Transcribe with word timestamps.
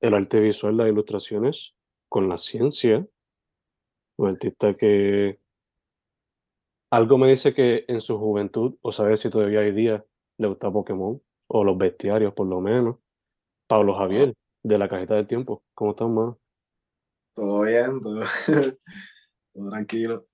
el 0.00 0.14
arte 0.14 0.40
visual, 0.40 0.76
las 0.76 0.88
ilustraciones, 0.88 1.74
con 2.08 2.28
la 2.28 2.38
ciencia. 2.38 3.06
Un 4.16 4.28
artista 4.28 4.74
que 4.74 5.40
algo 6.90 7.18
me 7.18 7.28
dice 7.28 7.54
que 7.54 7.84
en 7.88 8.00
su 8.00 8.18
juventud, 8.18 8.76
o 8.80 8.92
saber 8.92 9.18
si 9.18 9.30
todavía 9.30 9.60
hay 9.60 9.72
día, 9.72 10.04
le 10.38 10.48
gusta 10.48 10.70
Pokémon, 10.70 11.20
o 11.48 11.64
los 11.64 11.76
bestiarios 11.76 12.32
por 12.34 12.46
lo 12.46 12.60
menos. 12.60 12.98
Pablo 13.66 13.94
Javier, 13.94 14.34
de 14.62 14.78
la 14.78 14.88
cajita 14.88 15.14
del 15.14 15.26
tiempo. 15.26 15.64
¿Cómo 15.74 15.92
estás, 15.92 16.08
mano? 16.08 16.38
Todo 17.34 17.62
bien, 17.62 18.00
todo, 18.00 18.20
todo 19.52 19.70
tranquilo. 19.70 20.24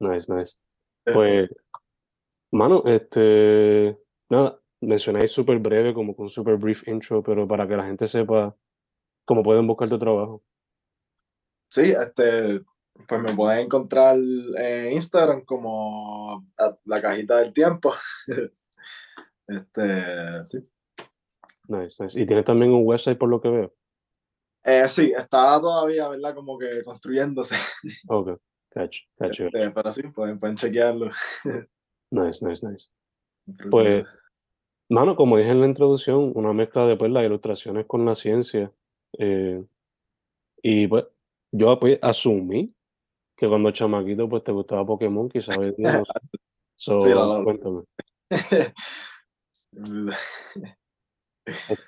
Nice, 0.00 0.32
nice. 0.32 0.56
Pues, 1.04 1.50
mano, 2.50 2.82
este, 2.86 3.98
nada, 4.30 4.58
mencionáis 4.80 5.30
súper 5.30 5.58
breve, 5.58 5.92
como 5.92 6.16
con 6.16 6.30
súper 6.30 6.56
brief 6.56 6.86
intro, 6.88 7.22
pero 7.22 7.46
para 7.46 7.68
que 7.68 7.76
la 7.76 7.84
gente 7.84 8.08
sepa 8.08 8.56
cómo 9.24 9.42
pueden 9.42 9.66
buscar 9.66 9.88
tu 9.88 9.98
trabajo. 9.98 10.42
Sí, 11.68 11.92
este, 11.92 12.62
pues 13.08 13.20
me 13.20 13.34
pueden 13.34 13.66
encontrar 13.66 14.16
en 14.16 14.92
Instagram 14.92 15.44
como 15.44 16.46
la 16.84 17.02
cajita 17.02 17.38
del 17.38 17.52
tiempo. 17.52 17.92
Este, 19.46 20.46
sí. 20.46 20.66
Nice, 21.68 22.02
nice. 22.02 22.18
Y 22.18 22.24
tienes 22.24 22.46
también 22.46 22.72
un 22.72 22.80
website 22.86 23.18
por 23.18 23.28
lo 23.28 23.42
que 23.42 23.50
veo. 23.50 23.74
Eh, 24.64 24.88
sí, 24.88 25.12
está 25.14 25.60
todavía, 25.60 26.08
¿verdad? 26.08 26.34
Como 26.34 26.58
que 26.58 26.82
construyéndose. 26.82 27.54
Ok, 28.08 28.40
catch, 28.70 28.96
catch. 29.18 29.40
Este, 29.40 29.70
pero 29.70 29.92
sí, 29.92 30.02
pueden, 30.08 30.38
pueden 30.38 30.56
chequearlo. 30.56 31.10
Nice, 32.10 32.46
nice, 32.46 32.66
nice. 32.66 32.88
Pues, 33.70 34.04
mano, 34.88 35.16
como 35.16 35.36
dije 35.36 35.50
en 35.50 35.60
la 35.60 35.66
introducción, 35.66 36.30
una 36.34 36.52
mezcla 36.52 36.86
de 36.86 36.96
pues, 36.96 37.10
las 37.10 37.24
ilustraciones 37.24 37.86
con 37.86 38.04
la 38.04 38.14
ciencia. 38.14 38.72
Eh, 39.18 39.64
y 40.62 40.86
pues, 40.86 41.04
yo 41.52 41.78
pues, 41.78 41.98
asumí 42.02 42.74
que 43.36 43.48
cuando 43.48 43.70
chamaquito 43.70 44.28
pues 44.28 44.44
te 44.44 44.52
gustaba 44.52 44.86
Pokémon, 44.86 45.28
quizás 45.28 45.56
no. 45.78 46.04
So, 46.76 47.00
Sí, 47.00 47.14
la- 47.14 47.40
cuéntame. 47.44 47.84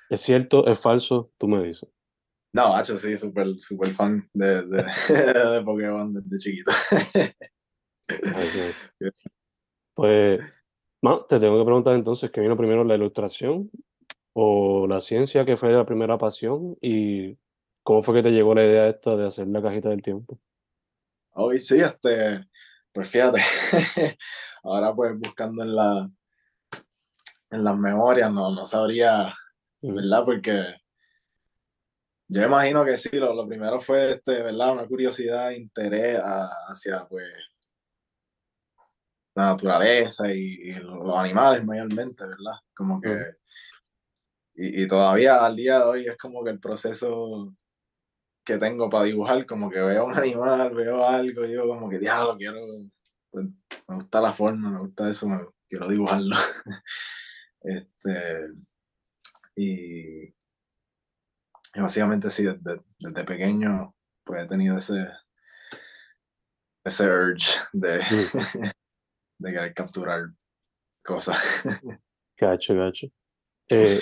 ¿Es, 0.09 0.21
cierto? 0.21 0.65
¿Es 0.65 0.79
falso? 0.79 1.31
Tú 1.37 1.47
me 1.47 1.61
dices. 1.63 1.89
No, 2.53 2.73
hacho, 2.73 2.97
sí, 2.97 3.17
súper 3.17 3.59
súper 3.59 3.89
fan 3.89 4.29
de, 4.33 4.65
de, 4.65 4.83
de 5.53 5.61
Pokémon 5.63 6.13
desde 6.13 6.37
chiquito. 6.37 6.71
Pues, 9.93 10.39
te 11.27 11.39
tengo 11.39 11.59
que 11.59 11.65
preguntar 11.65 11.95
entonces, 11.95 12.31
¿qué 12.31 12.41
vino 12.41 12.55
primero, 12.57 12.83
la 12.83 12.95
ilustración 12.95 13.69
o 14.39 14.85
la 14.85 15.01
ciencia, 15.01 15.45
que 15.45 15.57
fue 15.57 15.71
la 15.71 15.83
primera 15.83 16.15
pasión? 16.19 16.77
¿Y 16.79 17.35
cómo 17.81 18.03
fue 18.03 18.13
que 18.13 18.21
te 18.23 18.29
llegó 18.31 18.53
la 18.53 18.63
idea 18.63 18.87
esta 18.87 19.15
de 19.15 19.25
hacer 19.25 19.47
la 19.47 19.63
cajita 19.63 19.89
del 19.89 20.03
tiempo? 20.03 20.39
Hoy 21.31 21.57
sí, 21.57 21.79
este, 21.79 22.47
pues 22.93 23.09
fíjate, 23.09 23.39
ahora 24.63 24.93
pues 24.93 25.17
buscando 25.17 25.63
en 25.63 25.75
la 25.75 26.07
en 27.49 27.63
las 27.63 27.77
memorias, 27.77 28.31
no, 28.31 28.51
no 28.51 28.67
sabría. 28.67 29.33
¿verdad? 29.81 30.23
Porque 30.23 30.53
yo 32.27 32.43
imagino 32.45 32.85
que 32.85 32.97
sí, 32.97 33.17
lo, 33.17 33.33
lo 33.33 33.47
primero 33.47 33.79
fue, 33.79 34.11
este, 34.13 34.43
¿verdad? 34.43 34.73
Una 34.73 34.85
curiosidad, 34.85 35.49
interés 35.51 36.19
a- 36.19 36.49
hacia, 36.67 37.07
pues, 37.09 37.25
la 39.33 39.43
naturaleza 39.51 40.31
y, 40.31 40.57
y 40.61 40.73
los 40.73 41.15
animales 41.15 41.63
mayormente, 41.65 42.23
¿verdad? 42.23 42.59
Como 42.75 43.01
que. 43.01 43.37
Y, 44.57 44.83
y 44.83 44.87
todavía 44.87 45.45
al 45.45 45.55
día 45.55 45.77
de 45.79 45.85
hoy 45.85 46.07
es 46.07 46.17
como 46.17 46.43
que 46.43 46.49
el 46.49 46.59
proceso 46.59 47.55
que 48.43 48.57
tengo 48.57 48.89
para 48.89 49.03
dibujar, 49.05 49.45
como 49.45 49.69
que 49.69 49.79
veo 49.79 50.05
un 50.05 50.13
animal, 50.17 50.73
veo 50.73 51.05
algo, 51.07 51.45
y 51.45 51.49
digo 51.49 51.67
como 51.67 51.89
que, 51.89 51.99
diablo, 51.99 52.35
quiero, 52.37 52.59
pues, 53.29 53.45
me 53.87 53.95
gusta 53.95 54.21
la 54.21 54.31
forma, 54.31 54.71
me 54.71 54.79
gusta 54.79 55.09
eso, 55.09 55.27
me- 55.29 55.45
quiero 55.67 55.87
dibujarlo. 55.87 56.35
este, 57.61 58.47
y, 59.55 60.23
y 60.27 60.33
básicamente 61.81 62.29
sí, 62.29 62.43
desde, 62.43 62.81
desde 62.99 63.23
pequeño, 63.25 63.93
pues 64.23 64.43
he 64.43 64.47
tenido 64.47 64.77
ese, 64.77 65.07
ese 66.83 67.07
urge 67.09 67.51
de, 67.73 67.99
de 69.39 69.51
querer 69.51 69.73
capturar 69.73 70.29
cosas. 71.03 71.39
Gacho, 72.39 72.75
gacho. 72.75 73.07
Eh, 73.69 73.99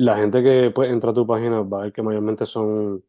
la 0.00 0.16
gente 0.16 0.42
que 0.42 0.70
pues 0.70 0.90
entra 0.90 1.10
a 1.10 1.14
tu 1.14 1.26
página 1.26 1.60
va 1.60 1.80
a 1.80 1.82
ver 1.82 1.92
que 1.92 2.02
mayormente 2.02 2.46
son 2.46 3.04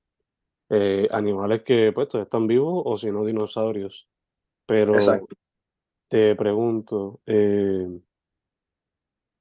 eh, 0.70 1.08
animales 1.10 1.64
que 1.64 1.94
pues 1.94 2.14
están 2.16 2.48
vivos 2.48 2.84
o 2.86 2.98
si 2.98 3.10
no 3.12 3.24
dinosaurios. 3.24 4.10
Pero 4.66 4.96
Exacto. 4.96 5.38
te 6.10 6.36
pregunto, 6.36 7.22
eh, 7.26 7.88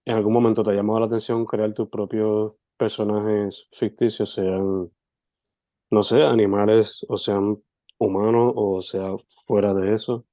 ¿en 0.04 0.16
algún 0.16 0.32
momento 0.32 0.62
te 0.62 0.70
ha 0.70 0.74
llamado 0.74 1.00
la 1.00 1.06
atención 1.06 1.44
crear 1.44 1.74
tus 1.74 1.88
propios 1.88 2.52
personajes 2.76 3.66
ficticios, 3.72 4.32
sean, 4.32 4.88
no 5.90 6.02
sé, 6.04 6.22
animales 6.22 7.04
o 7.08 7.16
sean 7.16 7.60
humanos 7.98 8.52
o 8.54 8.80
sea 8.80 9.08
fuera 9.44 9.74
de 9.74 9.94
eso? 9.94 10.24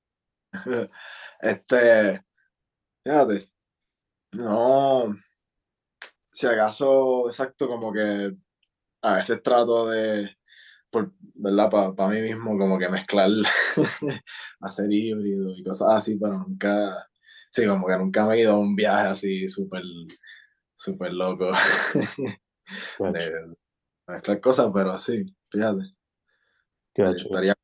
Este, 1.40 2.26
fíjate, 3.04 3.52
no, 4.32 5.16
si 6.38 6.46
acaso, 6.46 7.26
exacto, 7.28 7.68
como 7.68 7.92
que 7.92 8.32
a 9.02 9.16
veces 9.16 9.42
trato 9.42 9.90
de, 9.90 10.30
por, 10.92 11.12
¿verdad? 11.34 11.96
Para 11.96 12.10
mí 12.14 12.22
mismo, 12.22 12.56
como 12.56 12.78
que 12.78 12.88
mezclar, 12.90 13.32
hacer 14.60 14.92
híbrido 14.92 15.58
y 15.58 15.64
cosas 15.64 15.96
así, 15.96 16.20
pero 16.20 16.38
nunca, 16.38 17.10
sí, 17.50 17.66
como 17.66 17.88
que 17.88 17.98
nunca 17.98 18.28
me 18.28 18.36
he 18.36 18.42
ido 18.42 18.52
a 18.52 18.60
un 18.60 18.76
viaje 18.76 19.08
así 19.08 19.50
súper, 19.50 19.82
súper 20.76 21.12
loco. 21.14 21.52
De 23.00 23.56
mezclar 24.08 24.40
cosas, 24.40 24.70
pero 24.72 25.00
sí, 25.00 25.26
fíjate, 25.50 25.86
estaría, 26.94 27.56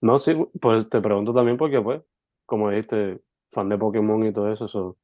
No, 0.00 0.18
sí, 0.18 0.32
pues 0.62 0.88
te 0.88 1.02
pregunto 1.02 1.34
también 1.34 1.58
porque, 1.58 1.82
pues, 1.82 2.00
como 2.46 2.70
dijiste, 2.70 3.20
fan 3.52 3.68
de 3.68 3.76
Pokémon 3.76 4.24
y 4.26 4.32
todo 4.32 4.50
eso, 4.50 4.66
so, 4.66 4.96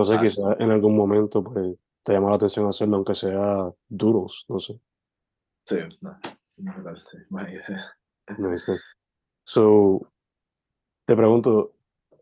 no 0.00 0.04
sé, 0.06 0.14
Ah, 0.14 0.20
sí. 0.20 0.28
quizás 0.36 0.56
en 0.60 0.70
algún 0.70 0.96
momento, 0.96 1.42
pues, 1.44 1.76
te 2.02 2.12
llama 2.12 2.30
la 2.30 2.36
atención 2.36 2.66
hacerlo, 2.66 2.96
aunque 2.96 3.14
sea 3.14 3.70
duros, 3.88 4.44
no 4.48 4.58
sé. 4.60 4.80
Sí, 5.64 5.76
no, 6.00 6.18
brutal, 6.56 7.00
sí, 7.00 7.18
buena 7.30 7.50
idea. 7.52 7.96
Nice. 8.38 8.72
So, 9.44 10.00
te 11.06 11.14
pregunto, 11.16 11.72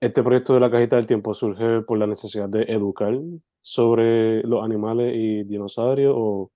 ¿este 0.00 0.22
proyecto 0.22 0.54
de 0.54 0.60
la 0.60 0.70
cajita 0.70 0.96
del 0.96 1.06
tiempo 1.06 1.34
surge 1.34 1.82
por 1.82 1.98
la 1.98 2.06
necesidad 2.06 2.48
de 2.48 2.62
educar 2.62 3.14
sobre 3.62 4.42
los 4.42 4.64
animales 4.64 5.12
y 5.14 5.44
dinosaurios 5.44 6.14
o 6.16 6.50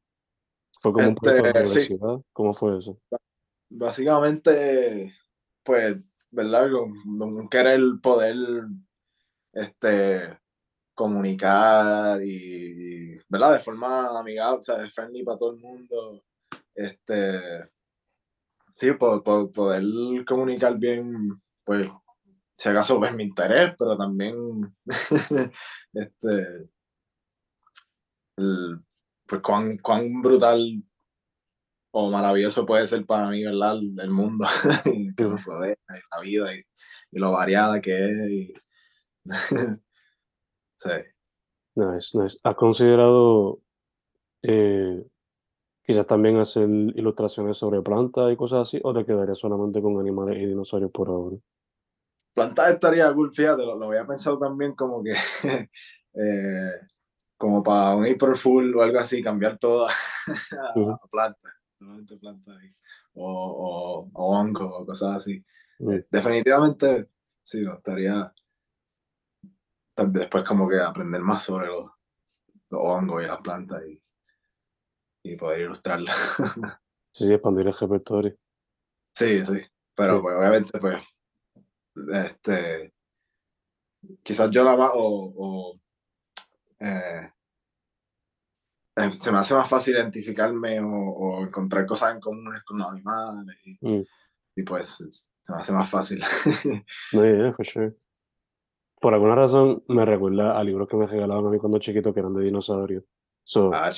fue 0.81 0.93
como 0.93 1.09
un 1.09 1.15
proyecto 1.15 1.47
de 1.47 1.53
la 1.53 1.61
Este, 1.61 1.85
sí? 1.87 1.99
¿Cómo 2.33 2.55
fue 2.55 2.79
eso? 2.79 2.99
básicamente, 3.71 5.15
pues, 5.63 5.97
¿verdad? 6.31 6.71
Con, 6.73 7.19
con 7.19 7.49
querer 7.49 7.81
poder 8.03 8.37
este, 9.53 10.39
comunicar 10.95 12.23
y, 12.25 13.17
¿verdad? 13.29 13.55
De 13.55 13.61
forma 13.61 14.19
amigable, 14.19 14.59
o 14.61 14.63
sea, 14.63 14.89
friendly 14.91 15.23
para 15.25 15.39
todo 15.39 15.53
el 15.55 15.59
mundo. 15.61 16.25
Este, 16.75 17.69
sí, 18.75 18.93
po- 18.93 19.23
po- 19.23 19.51
poder 19.51 19.83
comunicar 20.27 20.77
bien, 20.79 21.41
pues, 21.65 21.89
si 22.57 22.69
acaso 22.69 23.05
es 23.05 23.15
mi 23.15 23.25
interés, 23.25 23.73
pero 23.79 23.97
también, 23.97 24.37
este, 25.93 26.69
el- 28.37 28.81
pues, 29.27 29.41
cuán, 29.43 29.79
cuán 29.79 30.21
brutal 30.23 30.83
o 31.95 32.11
maravilloso 32.11 32.65
puede 32.67 32.87
ser 32.87 33.05
para 33.07 33.29
mí, 33.29 33.45
¿verdad? 33.45 33.77
El, 33.79 33.95
el 34.01 34.11
mundo 34.11 34.47
que 35.17 35.25
nos 35.25 35.45
rodea, 35.45 35.75
y 35.75 35.93
la 36.17 36.21
vida 36.23 36.55
y, 36.55 36.59
y 37.13 37.19
lo 37.19 37.33
variada 37.33 37.81
que 37.81 37.93
es. 38.07 38.31
y- 38.31 38.55
sí. 40.83 40.91
Nice, 41.75 42.19
nice. 42.19 42.39
¿Has 42.43 42.55
considerado 42.57 43.61
eh, 44.43 45.03
quizás 45.85 46.07
también 46.07 46.39
hacer 46.39 46.69
ilustraciones 46.69 47.57
sobre 47.57 47.81
plantas 47.81 48.33
y 48.33 48.37
cosas 48.37 48.69
así 48.69 48.81
o 48.83 48.93
te 48.93 49.07
quedarías 49.07 49.39
solamente 49.39 49.81
con 49.81 49.99
animales 49.99 50.37
y 50.39 50.47
dinosaurios 50.47 50.91
por 50.91 51.09
ahora? 51.09 51.37
Plantar 52.35 52.73
estaría 52.73 53.13
cool, 53.13 53.33
fíjate, 53.33 53.65
lo, 53.65 53.77
lo 53.77 53.87
había 53.87 54.07
pensado 54.07 54.39
también 54.39 54.75
como 54.75 55.03
que, 55.03 55.13
eh, 56.15 56.71
como 57.37 57.63
para 57.63 57.97
un 57.97 58.05
April 58.05 58.35
Fool 58.35 58.77
o 58.77 58.83
algo 58.83 58.99
así, 58.99 59.23
cambiar 59.23 59.59
todo 59.59 59.87
a, 60.27 60.99
plantas, 61.11 61.53
solamente 61.79 62.17
plantas 62.17 62.57
ahí, 62.57 62.75
o, 63.15 63.25
o, 63.25 64.11
o 64.13 64.39
hongos 64.39 64.71
o 64.73 64.87
cosas 64.87 65.17
así. 65.17 65.45
Definitivamente, 66.11 67.09
sí, 67.43 67.65
tal 67.83 67.97
vez 67.97 68.13
después 69.97 70.45
como 70.45 70.69
que 70.69 70.81
aprender 70.81 71.21
más 71.23 71.43
sobre 71.43 71.67
los, 71.69 71.91
los 72.71 72.83
hongos 72.83 73.23
y 73.23 73.27
las 73.27 73.41
plantas 73.41 73.83
y, 73.87 74.03
y 75.25 75.37
poder 75.37 75.61
ilustrarlas. 75.63 76.17
Sí, 77.13 77.27
sí, 77.27 77.33
expandir 77.33 77.67
el 77.69 77.75
repertorio. 77.75 78.37
sí, 79.15 79.45
sí, 79.45 79.61
pero 79.95 80.17
Sí. 80.17 80.23
pues 80.23 80.37
obviamente 80.37 80.79
pues, 80.81 81.03
este, 82.13 82.95
quizás 84.23 84.51
yo 84.51 84.65
la 84.65 84.77
más, 84.77 84.91
o, 84.95 85.33
o, 85.37 85.81
eh, 86.81 87.31
eh, 88.97 89.13
se 89.13 89.33
me 89.33 89.39
hace 89.39 89.55
más 89.55 89.69
fácil 89.69 89.95
identificarme 89.97 90.81
o, 90.81 90.87
o 90.89 91.43
encontrar 91.45 91.87
cosas 91.87 92.13
en 92.15 92.21
comunes 92.21 92.63
con 92.65 92.79
los 92.79 92.89
animales 92.91 93.57
y, 93.67 93.79
Mm. 93.87 94.05
y 94.57 94.63
pues 94.63 94.89
se 94.97 95.53
me 95.53 95.59
hace 95.61 95.73
más 95.73 95.89
fácil. 95.89 96.23
No, 97.13 97.25
yeah, 97.25 97.53
for 97.53 97.65
sure. 97.67 97.95
Por 99.03 99.15
alguna 99.15 99.35
razón 99.35 99.85
me 99.89 100.05
recuerda 100.07 100.59
a 100.59 100.65
libros 100.65 100.89
que 100.89 100.97
me 100.97 101.07
regalaban 101.07 101.47
a 101.47 101.51
mí 101.51 101.59
cuando 101.59 101.79
chiquito 101.79 102.15
que 102.15 102.21
eran 102.21 102.35
de 102.35 102.45
dinosaurios. 102.45 103.05
So, 103.45 103.71
Ah, 103.75 103.91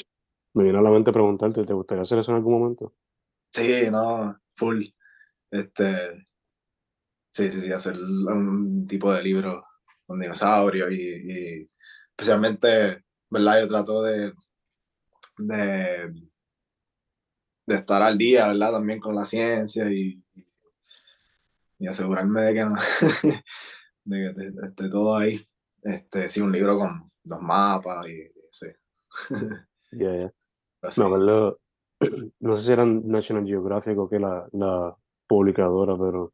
me 0.54 0.64
viene 0.64 0.78
a 0.78 0.82
la 0.82 0.90
mente 0.90 1.12
preguntarte, 1.12 1.64
¿te 1.64 1.74
gustaría 1.74 2.02
hacer 2.02 2.18
eso 2.18 2.30
en 2.32 2.38
algún 2.38 2.58
momento? 2.60 2.94
sí, 3.52 3.90
no, 3.90 4.36
full. 4.56 4.86
Este, 5.50 6.26
sí, 7.30 7.50
sí, 7.50 7.60
sí, 7.60 7.72
hacer 7.72 7.94
un 8.00 8.86
tipo 8.86 9.12
de 9.12 9.22
libro 9.22 9.64
con 10.06 10.18
dinosaurios 10.18 10.90
y, 10.92 10.96
y 10.96 11.66
especialmente, 12.10 13.04
¿verdad? 13.30 13.60
Yo 13.60 13.68
trato 13.68 14.02
de, 14.02 14.32
de, 15.38 16.12
de 17.66 17.74
estar 17.74 18.02
al 18.02 18.18
día, 18.18 18.48
¿verdad? 18.48 18.72
También 18.72 19.00
con 19.00 19.14
la 19.14 19.24
ciencia 19.24 19.90
y, 19.92 20.22
y 21.78 21.86
asegurarme 21.86 22.40
de 22.42 22.54
que 22.54 22.64
no, 22.64 22.74
de 24.04 24.34
que 24.34 24.34
te- 24.34 24.66
esté 24.66 24.88
todo 24.90 25.16
ahí. 25.16 25.46
Este, 25.82 26.28
sí, 26.28 26.40
un 26.40 26.52
libro 26.52 26.78
con 26.78 27.10
los 27.24 27.40
mapas 27.40 28.08
y, 28.08 28.30
sí. 28.50 28.66
Yeah, 29.92 30.16
yeah. 30.16 30.32
así. 30.82 31.00
Me 31.00 31.06
acuerdo, 31.06 31.60
no 32.40 32.56
sé 32.56 32.64
si 32.64 32.72
eran 32.72 33.06
National 33.06 33.46
Geographic 33.46 33.98
o 33.98 34.08
que 34.08 34.18
la, 34.18 34.48
la 34.52 34.96
publicadora, 35.26 35.96
pero 35.96 36.32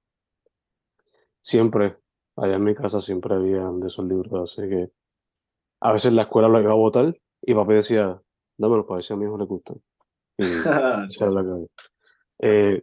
siempre, 1.40 1.96
allá 2.36 2.56
en 2.56 2.64
mi 2.64 2.74
casa 2.74 3.00
siempre 3.00 3.34
había 3.34 3.64
de 3.70 3.86
esos 3.86 4.04
libros, 4.04 4.52
así 4.58 4.68
que 4.68 4.90
a 5.80 5.92
veces 5.92 6.12
la 6.12 6.22
escuela 6.22 6.48
lo 6.48 6.60
iba 6.60 6.72
a 6.72 6.74
botar 6.74 7.14
y 7.42 7.54
papi 7.54 7.74
decía, 7.74 8.20
dámelo 8.56 8.86
para 8.86 8.96
ver 8.96 9.04
si 9.04 9.12
a 9.12 9.16
mi 9.16 9.24
hijo 9.24 9.38
le 9.38 9.44
gustan. 9.44 9.80
Y 10.38 10.44
era 11.22 11.30
la 11.30 11.42
que 11.42 11.50
había. 11.50 11.66
Eh, 12.40 12.82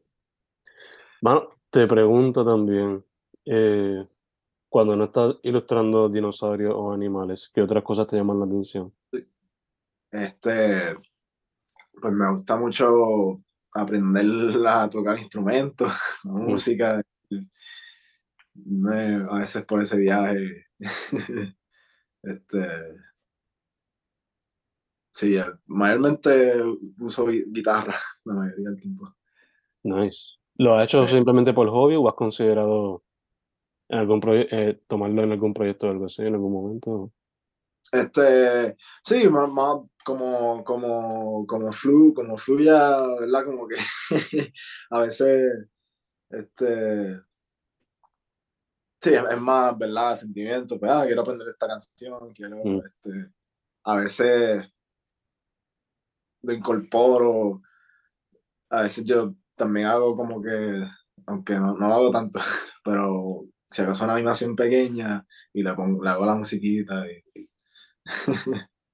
mano, 1.21 1.49
te 1.69 1.87
pregunto 1.87 2.45
también, 2.45 3.03
eh, 3.45 4.07
cuando 4.69 4.95
no 4.95 5.05
estás 5.05 5.35
ilustrando 5.43 6.09
dinosaurios 6.09 6.73
o 6.75 6.91
animales, 6.91 7.49
¿qué 7.53 7.61
otras 7.61 7.83
cosas 7.83 8.07
te 8.07 8.15
llaman 8.17 8.39
la 8.39 8.45
atención? 8.45 8.93
Este, 10.11 10.95
pues 12.01 12.13
me 12.13 12.29
gusta 12.29 12.57
mucho 12.57 13.41
aprender 13.73 14.25
a 14.67 14.89
tocar 14.89 15.17
instrumentos, 15.17 15.91
la 16.23 16.31
música. 16.31 17.01
Me- 18.55 19.25
a 19.29 19.39
veces 19.39 19.65
por 19.65 19.81
ese 19.81 19.97
viaje, 19.97 20.65
este, 22.23 22.59
sí, 25.13 25.35
eh, 25.37 25.43
mayormente 25.67 26.61
uso 26.99 27.25
gui- 27.27 27.45
guitarra 27.51 27.95
la 28.25 28.33
mayoría 28.33 28.69
del 28.69 28.79
tiempo. 28.79 29.13
Nice. 29.83 30.37
¿Lo 30.55 30.75
has 30.75 30.85
hecho 30.85 31.05
Sí. 31.07 31.13
simplemente 31.15 31.53
por 31.53 31.69
hobby 31.69 31.95
o 31.95 32.07
has 32.09 32.15
considerado 32.15 33.03
en 33.89 33.99
algún 33.99 34.21
eh, 34.25 34.81
tomarlo 34.87 35.23
en 35.23 35.31
algún 35.31 35.53
proyecto 35.53 35.87
o 35.87 35.91
algo 35.91 36.05
así 36.05 36.21
en 36.21 36.33
algún 36.33 36.53
momento? 36.53 37.11
Este, 37.91 38.75
sí, 39.03 39.29
más, 39.29 39.49
más 39.49 39.77
como, 40.03 40.63
como, 40.63 41.45
como 41.47 41.71
flu, 41.71 42.13
como 42.13 42.37
fluya, 42.37 43.01
¿verdad? 43.19 43.45
Como 43.45 43.67
que 43.67 43.77
a 44.89 45.01
veces, 45.01 45.67
este, 46.29 47.15
sí, 49.01 49.13
es, 49.13 49.23
es 49.31 49.41
más, 49.41 49.77
¿verdad? 49.77 50.15
Sentimiento, 50.17 50.79
pues, 50.79 50.91
ah, 50.91 51.03
quiero 51.05 51.21
aprender 51.21 51.47
esta 51.47 51.67
canción, 51.67 52.33
quiero, 52.33 52.57
Mm. 52.63 52.79
este, 52.85 53.31
a 53.85 53.95
veces 53.95 54.65
lo 56.41 56.53
incorporo, 56.53 57.61
a 58.69 58.83
veces 58.83 59.05
yo 59.05 59.33
también 59.55 59.87
hago 59.87 60.15
como 60.15 60.41
que, 60.41 60.83
aunque 61.25 61.55
no, 61.55 61.75
no 61.77 61.87
lo 61.87 61.93
hago 61.93 62.11
tanto, 62.11 62.39
pero 62.83 63.45
si 63.69 63.81
acaso 63.81 64.03
una 64.03 64.13
animación 64.13 64.55
pequeña 64.55 65.25
y 65.53 65.63
le, 65.63 65.73
pongo, 65.73 66.03
le 66.03 66.09
hago 66.09 66.25
la 66.25 66.35
musiquita 66.35 67.05
y, 67.07 67.23
y- 67.39 67.49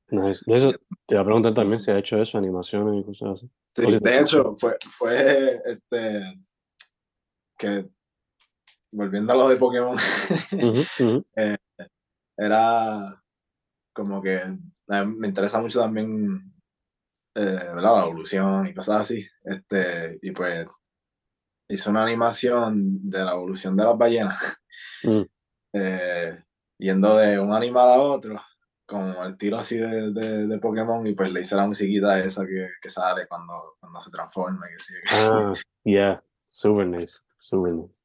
Nice. 0.10 0.44
De 0.46 0.56
eso 0.56 0.72
te 1.08 1.16
iba 1.16 1.22
a 1.22 1.26
preguntar 1.26 1.54
también 1.54 1.80
si 1.80 1.90
has 1.90 1.98
hecho 1.98 2.22
eso, 2.22 2.38
animaciones 2.38 3.02
y 3.02 3.06
cosas 3.06 3.38
así. 3.38 3.52
Sí, 3.76 3.86
te 3.86 4.00
de 4.00 4.20
hecho, 4.20 4.54
fue, 4.54 4.78
fue 4.88 5.62
este 5.66 6.40
que 7.58 7.90
volviendo 8.92 9.34
a 9.34 9.36
lo 9.36 9.50
de 9.50 9.58
Pokémon, 9.58 9.98
ujú. 10.54 11.26
era 12.38 13.24
como 13.94 14.22
que 14.22 14.36
eh, 14.36 15.06
me 15.06 15.28
interesa 15.28 15.62
mucho 15.62 15.80
también 15.80 16.54
eh, 17.36 17.72
la 17.76 18.04
evolución 18.04 18.68
y 18.68 18.74
cosas 18.74 19.02
así. 19.02 19.26
Este, 19.44 20.20
y 20.22 20.32
pues 20.32 20.68
hice 21.68 21.90
una 21.90 22.04
animación 22.04 23.10
de 23.10 23.24
la 23.24 23.32
evolución 23.32 23.76
de 23.76 23.84
las 23.84 23.98
ballenas, 23.98 24.40
Mm. 25.04 25.22
eh, 25.74 26.44
yendo 26.78 27.18
de 27.18 27.40
un 27.40 27.54
animal 27.54 27.90
a 27.90 28.00
otro, 28.00 28.40
como 28.86 29.24
el 29.24 29.32
estilo 29.32 29.58
así 29.58 29.78
de, 29.78 30.12
de, 30.12 30.48
de 30.48 30.58
Pokémon, 30.60 31.06
y 31.08 31.14
pues 31.14 31.32
le 31.32 31.42
hice 31.42 31.56
la 31.56 31.66
musiquita 31.68 32.20
esa 32.24 32.46
que, 32.46 32.70
que 32.82 32.90
sale 32.90 33.28
cuando, 33.28 33.76
cuando 33.80 34.02
se 34.02 34.12
transforma. 34.12 34.68
Que 34.68 34.80
sí. 34.80 34.94
Ah, 35.12 35.54
yeah. 35.84 36.24
Super 36.50 36.86
nice. 36.88 37.18
Super 37.40 37.74
nice. 37.74 38.00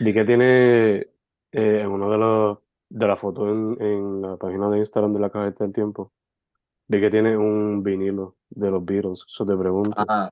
Vi 0.00 0.12
que 0.12 0.24
tiene 0.24 0.96
eh, 0.96 1.10
en 1.52 1.86
uno 1.88 2.10
de 2.10 2.18
los 2.18 2.58
de 2.88 3.06
las 3.06 3.18
fotos 3.18 3.48
en, 3.48 3.76
en 3.80 4.22
la 4.22 4.36
página 4.36 4.68
de 4.70 4.78
Instagram 4.78 5.12
de 5.12 5.20
la 5.20 5.30
cajeta 5.30 5.64
del 5.64 5.72
tiempo. 5.72 6.12
Vi 6.88 7.00
que 7.00 7.10
tiene 7.10 7.36
un 7.36 7.82
vinilo 7.82 8.36
de 8.50 8.70
los 8.70 8.84
Beatles. 8.84 9.24
Eso 9.28 9.44
te 9.46 9.56
pregunto. 9.56 9.92
Ah, 9.96 10.30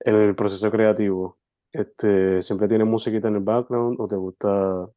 En 0.00 0.14
el 0.16 0.34
proceso 0.34 0.70
creativo, 0.70 1.38
este, 1.72 2.42
¿siempre 2.42 2.68
tienes 2.68 2.86
musiquita 2.86 3.28
en 3.28 3.36
el 3.36 3.42
background 3.42 4.00
o 4.00 4.08
te 4.08 4.16
gusta 4.16 4.88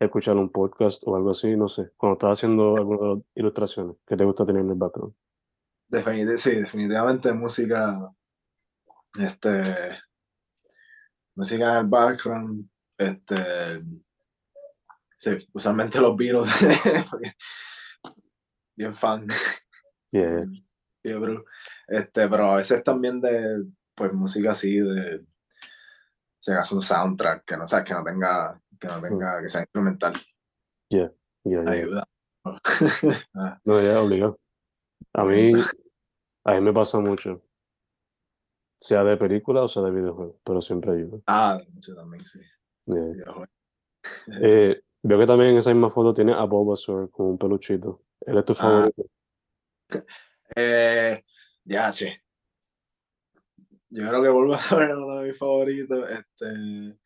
escuchar 0.00 0.36
un 0.36 0.50
podcast 0.50 1.02
o 1.06 1.16
algo 1.16 1.30
así? 1.30 1.56
No 1.56 1.68
sé. 1.68 1.90
Cuando 1.96 2.14
estás 2.14 2.38
haciendo 2.38 2.74
algunas 2.76 3.24
ilustraciones, 3.34 3.96
¿qué 4.06 4.16
te 4.16 4.24
gusta 4.24 4.44
tener 4.46 4.62
en 4.62 4.70
el 4.70 4.74
background? 4.76 5.14
Definit- 5.88 6.36
sí, 6.36 6.56
definitivamente 6.56 7.32
música, 7.32 8.10
este, 9.20 9.62
música 11.36 11.72
en 11.72 11.78
el 11.78 11.86
background, 11.86 12.68
este, 12.98 13.82
sí, 15.18 15.30
usualmente 15.52 16.00
los 16.00 16.16
Beatles, 16.16 16.48
bien 18.76 18.94
fan, 18.94 19.26
Yeah. 20.10 20.46
este, 21.88 22.28
pero 22.28 22.44
a 22.52 22.56
veces 22.56 22.82
también 22.84 23.20
de, 23.20 23.64
pues, 23.94 24.12
música 24.12 24.52
así, 24.52 24.78
de, 24.78 25.24
si 26.44 26.52
acaso 26.52 26.74
un 26.76 26.82
soundtrack, 26.82 27.44
que 27.46 27.56
no, 27.56 27.66
sabes, 27.66 27.86
que 27.86 27.94
no 27.94 28.04
tenga, 28.04 28.60
que 28.78 28.86
no 28.86 29.00
tenga, 29.00 29.40
que 29.40 29.48
sea 29.48 29.62
instrumental, 29.62 30.12
Yeah, 30.90 31.10
yeah. 31.44 31.64
ayuda. 31.66 32.04
Ah, 33.34 33.58
No, 33.64 33.80
ya, 33.80 34.02
obligado. 34.02 34.38
A 35.14 35.24
mí, 35.24 35.50
a 36.44 36.54
mí 36.54 36.60
me 36.60 36.72
pasa 36.74 36.98
mucho. 37.00 37.40
Sea 38.78 39.02
de 39.04 39.16
película 39.16 39.62
o 39.62 39.68
sea 39.68 39.82
de 39.82 39.90
videojuego, 39.90 40.38
pero 40.44 40.60
siempre 40.60 40.92
ayuda. 40.92 41.18
ah, 41.26 41.58
mucho 41.72 41.94
también, 41.94 42.22
sí. 42.26 42.40
Eh, 44.42 44.82
veo 45.02 45.18
que 45.18 45.26
también 45.26 45.52
en 45.52 45.56
esa 45.58 45.70
misma 45.72 45.90
foto 45.90 46.12
tiene 46.12 46.34
a 46.34 46.44
Bulbasaur 46.44 47.10
con 47.10 47.26
un 47.26 47.38
peluchito. 47.38 48.02
¿Él 48.20 48.36
es 48.36 48.44
tu 48.44 48.52
Ah. 48.52 48.56
favorito? 48.56 49.06
Eh, 50.56 51.24
ya, 51.64 51.90
che. 51.90 52.23
Yo 53.96 54.08
creo 54.08 54.22
que 54.24 54.28
vuelvo 54.28 54.54
a 54.54 54.58
ser 54.58 54.90
uno 54.96 55.18
de 55.20 55.28
mis 55.28 55.38
favoritos. 55.38 56.10
Este, 56.10 56.98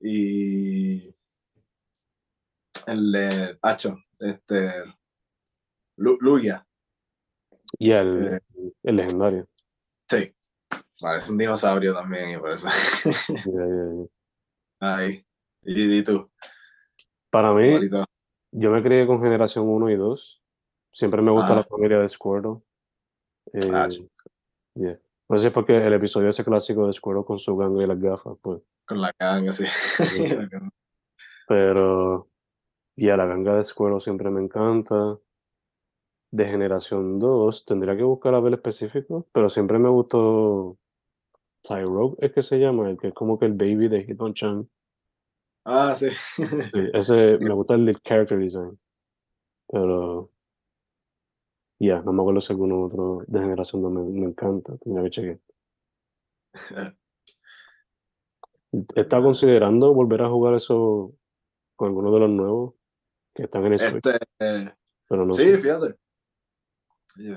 y 0.00 1.08
el 2.86 3.12
de 3.12 3.58
Hacho, 3.60 3.96
este, 4.20 4.70
Lu- 5.96 6.18
Lugia. 6.20 6.64
Y 7.78 7.90
el, 7.90 8.34
Eh. 8.34 8.40
el 8.84 8.96
legendario. 8.96 9.48
Sí, 10.08 10.32
parece 11.00 11.32
un 11.32 11.38
dinosaurio 11.38 11.92
también, 11.92 12.30
y 12.30 12.38
por 12.38 12.50
eso. 12.50 12.68
Yeah, 13.44 13.66
yeah, 13.66 13.92
yeah. 13.94 14.06
Ahí. 14.80 15.26
Y, 15.64 15.98
y 15.98 16.04
tú, 16.04 16.30
Para 17.30 17.52
mí, 17.52 17.68
favorito. 17.72 18.04
yo 18.52 18.70
me 18.70 18.80
crié 18.82 19.06
con 19.08 19.20
generación 19.20 19.66
1 19.68 19.90
y 19.90 19.96
2. 19.96 20.40
Siempre 20.92 21.20
me 21.20 21.32
gusta 21.32 21.46
Ajá. 21.48 21.56
la 21.56 21.64
familia 21.64 21.98
de 21.98 22.08
Squirtle. 22.08 22.62
Eh, 23.52 23.70
Ah, 23.72 23.88
sí. 25.28 25.34
yeah. 25.34 25.36
No 25.36 25.36
sé 25.36 25.42
si 25.42 25.46
es 25.48 25.52
porque 25.52 25.76
el 25.76 25.92
episodio 25.92 26.30
ese 26.30 26.44
clásico 26.44 26.86
de 26.86 26.92
Squirtle 26.92 27.24
con 27.24 27.38
su 27.38 27.56
ganga 27.56 27.82
y 27.82 27.86
las 27.86 28.00
gafas, 28.00 28.36
pues. 28.40 28.62
Con 28.86 29.00
la 29.00 29.12
ganga, 29.18 29.52
sí. 29.52 29.64
Pero, 31.48 32.28
ya 32.96 33.16
la 33.16 33.26
ganga 33.26 33.56
de 33.56 33.64
Squirtle 33.64 34.00
siempre 34.00 34.30
me 34.30 34.42
encanta. 34.42 35.18
De 36.30 36.44
generación 36.44 37.18
2, 37.18 37.64
tendría 37.64 37.96
que 37.96 38.02
buscar 38.02 38.34
a 38.34 38.40
ver 38.40 38.52
específico, 38.52 39.26
pero 39.32 39.48
siempre 39.48 39.78
me 39.78 39.88
gustó 39.88 40.76
Tyrogue, 41.62 42.16
es 42.18 42.32
que 42.32 42.42
se 42.42 42.58
llama, 42.58 42.90
el 42.90 42.98
que 42.98 43.08
es 43.08 43.14
como 43.14 43.38
que 43.38 43.46
el 43.46 43.54
baby 43.54 43.88
de 43.88 44.04
Hitmonchan. 44.04 44.68
ah, 45.64 45.94
sí. 45.94 46.10
Sí, 46.36 46.44
ese 46.92 47.38
me 47.38 47.54
gusta 47.54 47.74
el 47.74 47.98
character 48.02 48.38
design. 48.38 48.78
Pero, 49.68 50.30
ya, 51.78 52.00
no 52.02 52.12
me 52.12 52.22
acuerdo 52.22 52.40
si 52.40 52.52
alguno 52.52 52.82
otro 52.84 53.22
de 53.26 53.40
generación 53.40 53.82
2 53.82 53.92
me, 53.92 54.02
me 54.02 54.26
encanta, 54.26 54.76
tendría 54.78 55.04
que 55.04 55.10
chequear. 55.10 55.38
¿Está 58.94 59.22
considerando 59.22 59.94
volver 59.94 60.22
a 60.22 60.28
jugar 60.28 60.54
eso 60.54 61.14
con 61.76 61.88
alguno 61.88 62.12
de 62.12 62.20
los 62.20 62.30
nuevos 62.30 62.74
que 63.34 63.44
están 63.44 63.64
en 63.66 63.72
el 63.74 63.78
Switch? 63.80 64.06
Este, 64.06 64.18
eh, 64.40 64.72
Pero 65.08 65.24
no 65.24 65.32
sí, 65.32 65.44
sé. 65.44 65.58
fíjate. 65.58 65.94
Yo, 67.16 67.34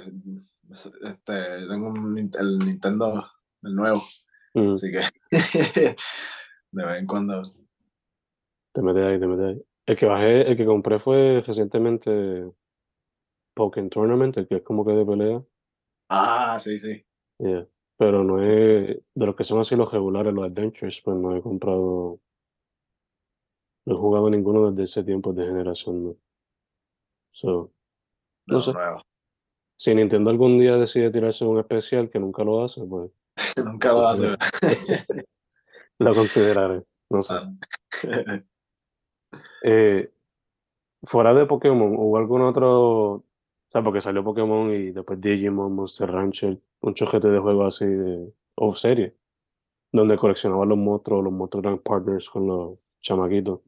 Este, 1.03 1.67
tengo 1.69 1.87
un 1.89 2.31
el 2.39 2.59
Nintendo, 2.59 3.23
el 3.63 3.75
nuevo, 3.75 4.01
Mm, 4.53 4.73
así 4.73 4.91
que 4.91 4.99
de 6.71 6.85
vez 6.85 6.99
en 6.99 7.07
cuando. 7.07 7.41
te 8.73 8.81
metes 8.81 9.05
ahí, 9.05 9.17
te 9.17 9.25
metes 9.27 9.45
ahí. 9.45 9.65
El 9.85 9.97
que 9.97 10.05
bajé, 10.05 10.41
el 10.51 10.57
que 10.57 10.65
compré 10.65 10.99
fue 10.99 11.41
recientemente 11.47 12.51
Pokémon 13.53 13.89
Tournament, 13.89 14.37
el 14.37 14.47
que 14.47 14.55
es 14.57 14.63
como 14.63 14.85
que 14.85 14.93
de 14.93 15.05
pelea. 15.05 15.43
Ah, 16.09 16.57
sí, 16.59 16.77
sí. 16.79 17.05
Yeah. 17.39 17.67
Pero 17.97 18.23
no 18.23 18.39
es, 18.41 18.47
de 18.47 19.25
los 19.25 19.35
que 19.35 19.43
son 19.43 19.59
así 19.59 19.75
los 19.75 19.91
regulares, 19.91 20.33
los 20.33 20.45
Adventures, 20.45 21.01
pues 21.03 21.17
no 21.17 21.35
he 21.35 21.41
comprado, 21.41 22.19
no 23.85 23.93
he 23.93 23.97
jugado 23.97 24.29
ninguno 24.29 24.71
desde 24.71 24.83
ese 24.83 25.03
tiempo 25.03 25.33
de 25.33 25.45
generación, 25.45 26.03
¿no? 26.05 26.15
So, 27.33 27.71
No 28.47 28.55
los 28.55 28.65
sé. 28.65 28.73
nuevos. 28.73 29.03
si 29.77 29.95
Nintendo 29.95 30.29
algún 30.31 30.57
día 30.59 30.75
decide 30.77 31.11
tirarse 31.11 31.45
un 31.45 31.59
especial, 31.59 32.09
que 32.09 32.19
nunca 32.19 32.43
lo 32.43 32.63
hace, 32.63 32.83
pues 32.83 33.11
Nunca 33.65 33.93
lo 33.93 34.07
hace. 34.07 34.29
lo 35.99 36.15
consideraré, 36.15 36.83
no 37.09 37.21
sé. 37.21 37.33
Ah. 37.35 37.53
Eh, 39.63 40.11
fuera 41.03 41.33
de 41.35 41.45
Pokémon, 41.45 41.95
¿hubo 41.95 42.17
algún 42.17 42.41
otro, 42.41 43.23
o 43.71 43.73
sea, 43.73 43.81
porque 43.83 44.01
salió 44.01 44.21
Pokémon 44.23 44.69
y 44.73 44.91
después 44.91 45.21
Digimon, 45.21 45.73
Monster 45.73 46.11
Rancher, 46.11 46.59
un 46.81 46.93
chojete 46.93 47.29
de 47.29 47.39
juegos 47.39 47.75
así 47.77 47.85
de, 47.85 48.33
o 48.55 48.75
serie, 48.75 49.15
donde 49.91 50.17
coleccionaban 50.17 50.69
los 50.69 50.77
monstruos, 50.77 51.23
los 51.23 51.33
monstruos 51.33 51.65
eran 51.65 51.79
partners 51.79 52.29
con 52.29 52.47
los 52.47 52.79
chamaquitos. 53.01 53.61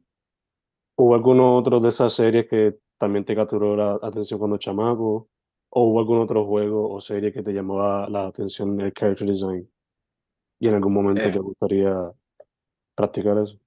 ¿Hubo 0.97 1.15
alguno 1.15 1.57
otro 1.57 1.79
de 1.79 1.89
esas 1.89 2.13
series 2.13 2.47
que 2.47 2.77
también 2.97 3.25
te 3.25 3.35
capturó 3.35 3.75
la 3.75 3.99
atención 4.01 4.39
cuando 4.39 4.57
chamaco? 4.57 5.29
¿O 5.69 5.83
hubo 5.89 5.99
algún 5.99 6.19
otro 6.19 6.45
juego 6.45 6.89
o 6.91 7.01
serie 7.01 7.33
que 7.33 7.41
te 7.43 7.53
llamaba 7.53 8.07
la 8.09 8.27
atención 8.27 8.79
el 8.81 8.93
character 8.93 9.27
design? 9.27 9.69
Y 10.59 10.67
en 10.69 10.75
algún 10.75 10.93
momento 10.93 11.23
Eh. 11.23 11.31
te 11.31 11.39
gustaría 11.39 12.11
practicar 12.95 13.37
eso. 13.39 13.59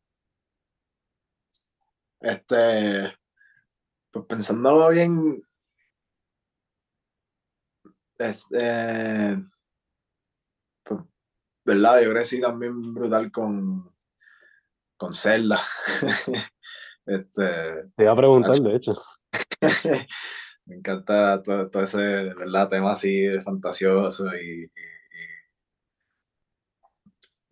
Este, 2.20 3.12
pues 4.10 4.24
pensándolo 4.26 4.88
bien, 4.90 5.42
este, 8.18 9.42
pues, 10.84 11.00
¿verdad? 11.64 12.02
Yo 12.02 12.10
crecí 12.10 12.40
también 12.40 12.94
brutal 12.94 13.30
con, 13.30 13.94
con 14.96 15.14
Zelda. 15.14 15.60
Este, 17.08 17.88
Te 17.94 18.02
iba 18.02 18.10
a 18.10 18.16
preguntar, 18.16 18.56
de 18.56 18.74
hecho. 18.74 19.00
me 20.64 20.74
encanta 20.74 21.40
todo, 21.40 21.70
todo 21.70 21.84
ese, 21.84 21.98
¿verdad? 22.34 22.68
Tema 22.68 22.90
así 22.90 23.20
de 23.20 23.40
fantasioso 23.40 24.26
y, 24.36 24.64
y, 24.64 24.70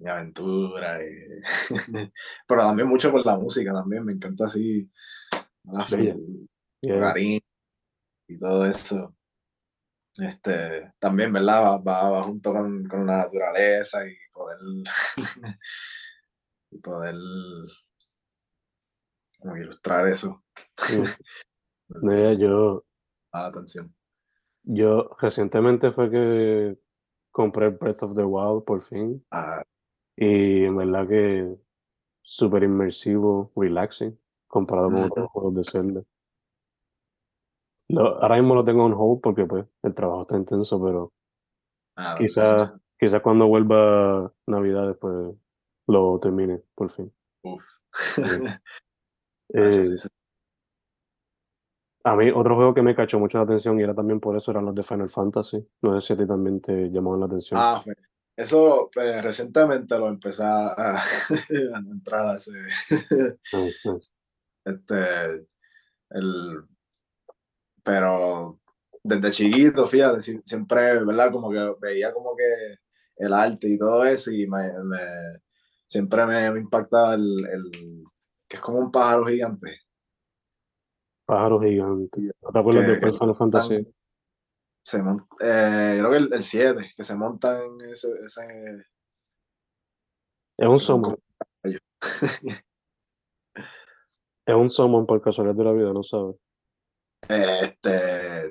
y 0.00 0.08
aventura. 0.08 0.98
Pero 2.48 2.60
también 2.62 2.88
mucho 2.88 3.12
por 3.12 3.24
la 3.24 3.36
música 3.36 3.72
también, 3.72 4.04
me 4.04 4.14
encanta 4.14 4.46
así, 4.46 4.90
la. 5.62 5.86
Yeah. 6.80 7.14
Y 7.16 8.38
todo 8.38 8.66
eso. 8.66 9.14
Este, 10.18 10.92
también, 10.98 11.32
¿verdad? 11.32 11.62
Va, 11.62 11.78
va, 11.78 12.10
va 12.10 12.22
junto 12.22 12.52
con, 12.52 12.86
con 12.88 13.06
la 13.06 13.18
naturaleza 13.18 14.06
y 14.06 14.14
poder, 14.32 14.58
y 16.70 16.78
poder 16.78 17.14
como 19.40 19.56
ilustrar 19.56 20.06
eso. 20.06 20.42
Mm. 20.90 22.06
Mira, 22.06 22.32
yo, 22.38 22.84
A 23.32 23.42
la 23.42 23.46
atención. 23.48 23.94
yo 24.62 25.10
recientemente 25.20 25.92
fue 25.92 26.10
que 26.10 26.78
compré 27.30 27.68
Breath 27.70 28.02
of 28.04 28.14
the 28.14 28.24
Wild 28.24 28.64
por 28.64 28.82
fin. 28.82 29.24
Ah, 29.30 29.62
Y 30.16 30.64
en 30.64 30.76
verdad 30.76 31.08
que 31.08 31.56
súper 32.22 32.62
inmersivo, 32.62 33.52
relaxing, 33.56 34.18
comparado 34.46 34.90
con 34.90 35.02
otros 35.04 35.28
juegos 35.30 35.54
de 35.56 35.64
Zelda. 35.64 36.02
Lo- 37.88 38.22
ahora 38.22 38.36
mismo 38.36 38.54
lo 38.54 38.64
tengo 38.64 38.84
on 38.84 38.94
hold 38.94 39.20
porque 39.20 39.44
pues 39.46 39.66
el 39.82 39.94
trabajo 39.94 40.22
está 40.22 40.36
intenso, 40.36 40.82
pero 40.82 41.12
ah, 41.96 42.16
quizás 42.98 43.20
cuando 43.22 43.46
vuelva 43.46 44.32
Navidad 44.46 44.88
después 44.88 45.34
lo 45.86 46.18
termine 46.20 46.62
por 46.74 46.90
fin. 46.90 47.12
Uf. 47.42 47.64
Eh, 49.52 49.68
Eso 49.68 49.96
sí 49.98 50.08
a 52.04 52.14
mí 52.16 52.30
otro 52.30 52.54
juego 52.54 52.74
que 52.74 52.82
me 52.82 52.94
cachó 52.94 53.18
mucho 53.18 53.38
la 53.38 53.44
atención 53.44 53.80
y 53.80 53.82
era 53.82 53.94
también 53.94 54.20
por 54.20 54.36
eso 54.36 54.50
eran 54.50 54.66
los 54.66 54.74
de 54.74 54.82
Final 54.82 55.10
Fantasy. 55.10 55.66
No 55.82 55.98
sé 56.00 56.06
si 56.06 56.12
a 56.12 56.16
ti 56.18 56.26
también 56.26 56.60
te 56.60 56.90
llamaban 56.90 57.20
la 57.20 57.26
atención. 57.26 57.58
Ah, 57.60 57.82
Eso 58.36 58.90
pues, 58.92 59.24
recientemente 59.24 59.98
lo 59.98 60.08
empecé 60.08 60.42
a, 60.44 60.68
a 60.98 61.78
entrar 61.78 62.26
a 62.28 62.36
ese. 62.36 62.52
Nice. 63.52 64.12
Este, 64.66 65.46
el, 66.08 66.64
pero 67.84 68.58
desde 69.02 69.30
chiquito, 69.30 69.86
fíjate, 69.86 70.20
si- 70.22 70.40
siempre, 70.44 71.04
¿verdad? 71.04 71.30
Como 71.30 71.50
que 71.50 71.74
veía 71.80 72.12
como 72.12 72.34
que 72.34 72.78
el 73.16 73.32
arte 73.32 73.68
y 73.68 73.78
todo 73.78 74.04
eso 74.04 74.32
y 74.32 74.46
me, 74.48 74.72
me- 74.82 75.40
siempre 75.86 76.26
me, 76.26 76.50
me 76.50 76.60
impactaba 76.60 77.14
el, 77.14 77.36
el- 77.52 78.04
que 78.48 78.56
es 78.56 78.62
como 78.62 78.78
un 78.78 78.90
pájaro 78.90 79.26
gigante. 79.26 79.78
Pájaro 81.26 81.60
gigante. 81.60 82.20
¿No 82.42 82.50
te 82.52 82.58
acuerdas 82.58 82.84
Que- 82.86 83.06
de 83.06 83.10
Final 83.18 83.36
Fantasy? 83.36 83.94
se 84.82 85.02
mon- 85.02 85.26
eh, 85.40 85.96
creo 85.98 86.10
que 86.10 86.16
el 86.36 86.42
7, 86.42 86.92
que 86.96 87.04
se 87.04 87.14
montan 87.16 87.80
ese, 87.90 88.08
ese 88.24 88.84
Es 90.58 90.68
un 90.68 90.78
summon. 90.80 91.16
Es 94.46 94.54
un 94.54 94.68
summon 94.68 95.06
por 95.06 95.22
casualidad 95.22 95.54
de 95.56 95.64
la 95.64 95.72
vida, 95.72 95.92
no 95.92 96.02
sabes. 96.02 96.36
Este 97.28 98.50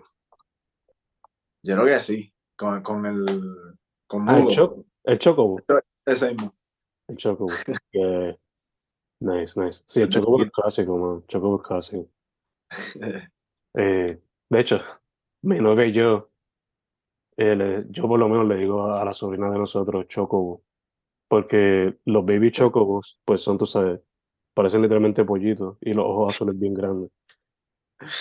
yo 1.63 1.75
creo 1.75 1.85
que 1.85 2.01
sí, 2.01 2.33
con, 2.57 2.81
con 2.83 3.05
el 3.05 3.25
con 4.07 4.27
Ah, 4.29 4.39
el, 4.39 4.47
Choc 4.47 4.85
el 5.05 5.19
Chocobo. 5.19 5.59
ese 6.05 6.33
mismo. 6.33 6.53
El 7.07 7.17
Chocobo. 7.17 7.49
que- 7.91 8.37
Nice, 9.19 9.57
nice. 9.59 9.83
Sí, 9.85 10.01
el 10.01 10.09
Chocobo 10.09 10.43
es 10.43 10.51
clásico, 10.51 10.97
man. 10.97 11.23
Chocobo 11.27 11.61
es 11.61 11.67
clásico. 11.67 12.09
Eh, 13.75 14.19
de 14.49 14.59
hecho, 14.59 14.79
mi 15.43 15.59
novia 15.59 15.85
y 15.85 15.93
yo, 15.93 16.29
eh, 17.37 17.55
le- 17.55 17.85
yo 17.89 18.07
por 18.07 18.19
lo 18.19 18.27
menos 18.27 18.47
le 18.47 18.55
digo 18.57 18.83
a, 18.83 19.01
a 19.01 19.05
la 19.05 19.13
sobrina 19.13 19.49
de 19.49 19.57
nosotros 19.59 20.07
Chocobo, 20.09 20.63
porque 21.29 21.97
los 22.05 22.25
baby 22.25 22.51
Chocobos, 22.51 23.17
pues 23.25 23.41
son, 23.41 23.57
tú 23.57 23.65
sabes, 23.65 24.01
parecen 24.53 24.81
literalmente 24.81 25.23
pollitos 25.25 25.77
y 25.81 25.93
los 25.93 26.05
ojos 26.05 26.35
azules 26.35 26.59
bien 26.59 26.73
grandes. 26.73 27.09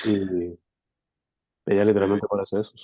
Y 0.04 0.58
ella 1.66 1.84
literalmente 1.84 2.26
parece 2.30 2.60
eso. 2.60 2.74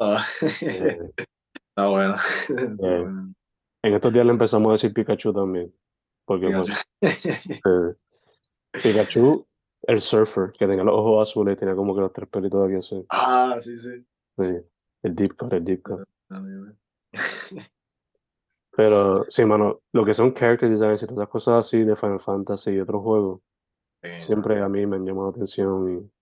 Ah, 0.00 0.24
eh, 0.62 1.12
Está 1.68 1.88
bueno. 1.88 2.16
Eh, 2.48 2.74
bueno. 2.78 3.34
en 3.82 3.94
estos 3.94 4.12
días 4.12 4.24
le 4.24 4.32
empezamos 4.32 4.70
a 4.70 4.72
decir 4.72 4.94
Pikachu 4.94 5.32
también, 5.32 5.72
porque 6.24 6.50
pues, 6.50 6.84
Pikachu. 7.00 7.50
eh, 7.52 7.94
Pikachu, 8.82 9.46
el 9.82 10.00
surfer, 10.00 10.52
que 10.52 10.66
tenía 10.66 10.84
los 10.84 10.94
ojos 10.94 11.28
azules 11.28 11.54
y 11.54 11.58
tenía 11.58 11.74
como 11.76 11.94
que 11.94 12.00
los 12.00 12.12
tres 12.12 12.28
pelitos 12.28 12.66
aquí 12.66 12.76
así. 12.76 13.06
Ah, 13.10 13.56
sí, 13.60 13.76
sí. 13.76 14.04
Sí, 14.38 14.44
el 15.02 15.14
deep 15.14 15.36
cut, 15.36 15.52
el 15.52 15.64
deep 15.64 15.82
cut. 15.82 16.00
Pero 18.76 19.24
sí, 19.30 19.44
mano, 19.44 19.80
lo 19.92 20.04
que 20.04 20.12
son 20.12 20.34
character 20.34 20.68
designs 20.68 21.02
y 21.02 21.06
todas 21.06 21.20
las 21.20 21.28
cosas 21.28 21.66
así 21.66 21.82
de 21.82 21.96
Final 21.96 22.20
Fantasy 22.20 22.72
y 22.72 22.80
otros 22.80 23.02
juegos, 23.02 23.40
siempre 24.18 24.62
a 24.62 24.68
mí 24.68 24.86
me 24.86 24.96
han 24.96 25.04
llamado 25.04 25.30
la 25.30 25.36
atención 25.36 25.92
y 25.92 26.16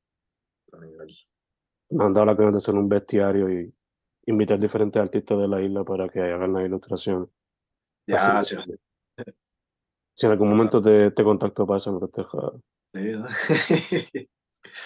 me 1.94 2.04
han 2.04 2.14
dado 2.14 2.26
la 2.26 2.34
ganas 2.34 2.54
de 2.54 2.58
hacer 2.58 2.74
un 2.74 2.88
bestiario 2.88 3.50
y 3.50 3.74
invitar 4.26 4.58
diferentes 4.58 5.00
artistas 5.00 5.38
de 5.38 5.48
la 5.48 5.60
isla 5.62 5.84
para 5.84 6.08
que 6.08 6.20
hagan 6.20 6.52
la 6.52 6.64
ilustración. 6.64 7.30
Ya, 8.06 8.38
Así 8.38 8.56
si 10.16 10.26
en 10.26 10.32
algún 10.32 10.50
momento 10.50 10.80
te, 10.80 11.10
te 11.10 11.24
contacto 11.24 11.66
para 11.66 11.84
no 11.86 12.08
te. 12.08 12.22
Sí, 12.94 13.02
¿no? 13.12 13.26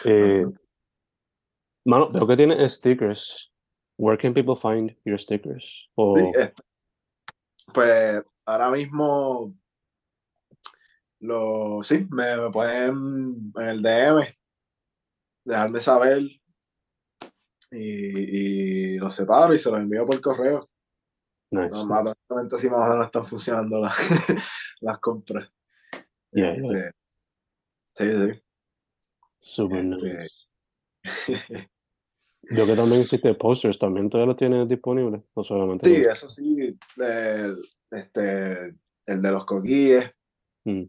Eh, 0.04 0.44
mano, 1.84 2.10
veo 2.10 2.26
que 2.26 2.36
tiene 2.36 2.68
stickers. 2.68 3.52
Where 3.96 4.18
can 4.18 4.34
people 4.34 4.56
find 4.56 4.96
your 5.04 5.18
stickers? 5.20 5.88
O, 5.94 6.16
Sí, 6.16 6.32
este, 6.34 6.62
pues 7.72 8.22
ahora 8.44 8.70
mismo 8.70 9.54
lo 11.20 11.80
sí, 11.82 12.06
me, 12.10 12.36
me 12.36 12.50
pueden 12.50 13.52
en 13.56 13.68
el 13.68 13.82
DM 13.82 14.24
dejarme 15.44 15.80
saber 15.80 16.22
y, 17.72 17.78
y 18.94 18.98
lo 18.98 19.10
separo 19.10 19.52
y 19.54 19.58
se 19.58 19.70
los 19.70 19.80
envío 19.80 20.06
por 20.06 20.20
correo. 20.20 20.68
nice. 21.50 21.70
No, 21.70 21.86
más 21.86 22.04
así 22.52 22.68
más 22.70 22.80
o 22.88 22.90
menos 22.92 23.06
están 23.06 23.24
funcionando 23.24 23.78
las, 23.80 23.94
las 24.80 24.98
compras. 24.98 25.50
Yeah. 26.32 26.54
Este, 26.54 26.92
sí, 27.94 28.12
sí. 28.12 28.42
Super 29.40 29.78
este- 29.84 30.18
nice. 30.18 31.68
Yo 32.50 32.64
que 32.64 32.76
también 32.76 33.02
hiciste 33.02 33.34
posters, 33.34 33.78
¿también 33.78 34.08
todavía 34.08 34.32
lo 34.32 34.36
tienes 34.36 34.68
disponible? 34.68 35.22
No 35.36 35.44
solamente 35.44 35.88
Sí, 35.88 35.98
los- 36.02 36.16
eso 36.16 36.28
sí, 36.28 36.78
eh, 37.02 37.54
este, 37.90 38.74
el 39.06 39.22
de 39.22 39.30
los 39.30 39.44
coquíes, 39.44 40.10
Mm. 40.64 40.82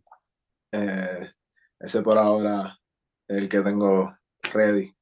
Eh, 0.72 1.32
ese 1.80 2.02
por 2.02 2.18
ahora 2.18 2.78
es 3.28 3.38
el 3.38 3.50
que 3.50 3.62
tengo 3.62 4.16
ready. 4.54 4.94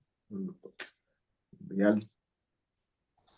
Enviar. 1.60 1.96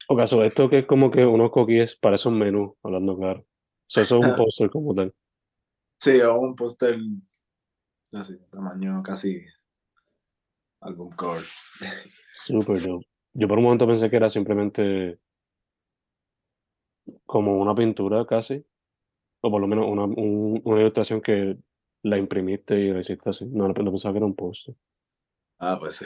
O 0.08 0.16
caso, 0.18 0.44
esto 0.44 0.70
que 0.70 0.80
es 0.80 0.86
como 0.88 1.12
que 1.12 1.26
unos 1.26 1.52
cookies 1.52 1.96
parece 2.02 2.28
un 2.30 2.40
menú, 2.40 2.76
hablando 2.84 3.18
claro. 3.18 3.46
So, 3.88 4.02
eso 4.02 4.20
es 4.20 4.26
un 4.26 4.36
póster 4.36 4.70
como 4.70 4.94
tal. 4.96 5.14
Sí, 6.00 6.20
o 6.22 6.40
un 6.40 6.56
póster 6.56 6.98
así, 8.14 8.38
tamaño 8.52 9.02
casi 9.04 9.44
álbum 10.82 11.12
cover. 11.16 11.44
Super 12.46 12.82
dope. 12.82 13.06
Yo 13.34 13.48
por 13.48 13.58
un 13.58 13.66
momento 13.66 13.86
pensé 13.86 14.10
que 14.10 14.16
era 14.16 14.30
simplemente 14.30 15.20
como 17.26 17.58
una 17.60 17.76
pintura 17.76 18.26
casi, 18.26 18.66
o 19.42 19.52
por 19.52 19.62
lo 19.62 19.68
menos 19.68 19.86
una, 19.88 20.04
un- 20.06 20.62
una 20.64 20.80
ilustración 20.82 21.22
que 21.22 21.58
la 22.04 22.18
imprimiste 22.18 22.80
y 22.80 22.92
la 22.92 23.02
hiciste 23.02 23.30
así. 23.30 23.46
No, 23.46 23.68
no 23.68 23.74
pensaba 23.74 24.14
que 24.14 24.18
era 24.18 24.26
un 24.26 24.36
póster. 24.36 24.76
Ah, 25.60 25.78
pues 25.80 25.98
sí. 25.98 26.06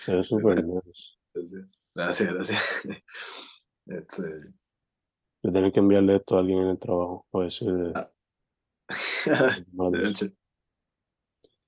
Se 0.00 0.14
ve 0.16 0.24
super 0.24 0.64
nice. 0.64 1.16
Gracias, 1.94 2.32
gracias. 2.32 2.82
Este, 3.86 4.22
Yo 5.42 5.52
tengo 5.52 5.70
que 5.70 5.78
enviarle 5.78 6.16
esto 6.16 6.36
a 6.36 6.40
alguien 6.40 6.60
en 6.60 6.68
el 6.68 6.78
trabajo, 6.78 7.26
a 7.32 7.38
ver 7.40 7.52
si 7.52 7.66
Ah. 7.94 8.10
de 9.92 10.08
hecho. 10.08 10.26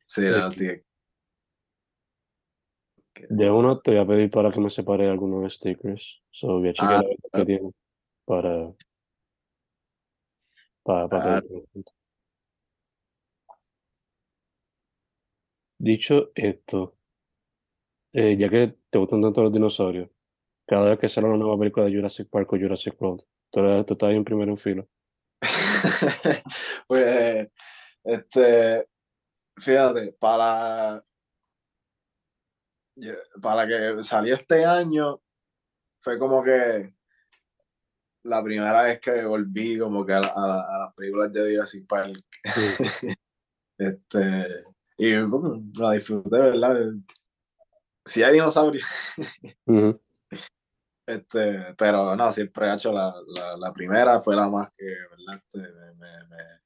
Sí, 0.06 0.22
no, 0.22 0.50
que- 0.50 0.86
De 3.28 3.50
uno 3.50 3.80
te 3.80 3.90
voy 3.90 4.00
a 4.00 4.06
pedir 4.06 4.30
para 4.30 4.50
que 4.50 4.60
me 4.60 4.70
separe 4.70 5.10
algunos 5.10 5.52
stickers. 5.54 6.22
So, 6.30 6.58
voy 6.58 6.70
a 6.70 6.72
chequear 6.72 7.04
Ah, 7.04 7.08
qué 7.32 7.42
ah. 7.42 7.44
tiene 7.44 7.70
para, 8.24 8.72
para, 10.82 11.08
para 11.08 11.36
Ah. 11.36 11.42
Dicho 15.78 16.32
esto, 16.34 16.96
eh, 18.12 18.36
ya 18.38 18.48
que 18.48 18.76
te 18.90 18.98
gustan 18.98 19.22
tanto 19.22 19.42
los 19.42 19.52
dinosaurios, 19.52 20.08
cada 20.66 20.90
vez 20.90 20.98
que 20.98 21.08
sale 21.08 21.28
una 21.28 21.36
nueva 21.38 21.58
película 21.58 21.86
de 21.86 21.94
Jurassic 21.94 22.28
Park 22.30 22.52
o 22.52 22.58
Jurassic 22.58 23.00
World, 23.00 23.22
tú, 23.50 23.60
tú 23.84 23.94
estás 23.94 24.08
ahí 24.08 24.16
en 24.16 24.24
primero 24.24 24.50
en 24.52 24.58
fila. 24.58 24.86
pues, 26.88 27.48
este, 28.04 28.88
fíjate, 29.58 30.12
para, 30.18 31.04
para 33.40 33.66
que 33.66 34.02
salió 34.02 34.34
este 34.34 34.64
año, 34.64 35.20
fue 36.02 36.18
como 36.18 36.42
que 36.42 36.94
la 38.24 38.42
primera 38.42 38.82
vez 38.82 39.00
que 39.00 39.24
volví 39.24 39.78
como 39.78 40.04
que 40.04 40.12
a, 40.14 40.20
la- 40.20 40.32
a 40.34 40.46
la- 40.48 40.60
a 40.76 40.78
las 40.86 40.94
películas 40.94 41.32
de 41.32 41.54
Jurassic 41.54 41.86
Park. 41.86 42.22
Este, 43.78 44.64
y 44.98 45.12
la 45.78 45.92
disfruté, 45.92 46.38
¿verdad? 46.38 46.78
Si 48.04 48.22
hay 48.22 48.34
dinosaurios, 48.34 48.86
Ujú. 49.66 50.00
este, 51.06 51.74
pero 51.76 52.14
no, 52.16 52.32
siempre 52.32 52.68
he 52.68 52.74
hecho 52.74 52.92
la, 52.92 53.12
la, 53.28 53.56
la 53.56 53.72
primera, 53.72 54.20
fue 54.20 54.36
la 54.36 54.48
más 54.48 54.70
que, 54.76 54.84
¿verdad? 54.86 55.42
Este, 55.44 55.58
me, 55.58 55.94
me- 55.94 56.28
me- 56.28 56.60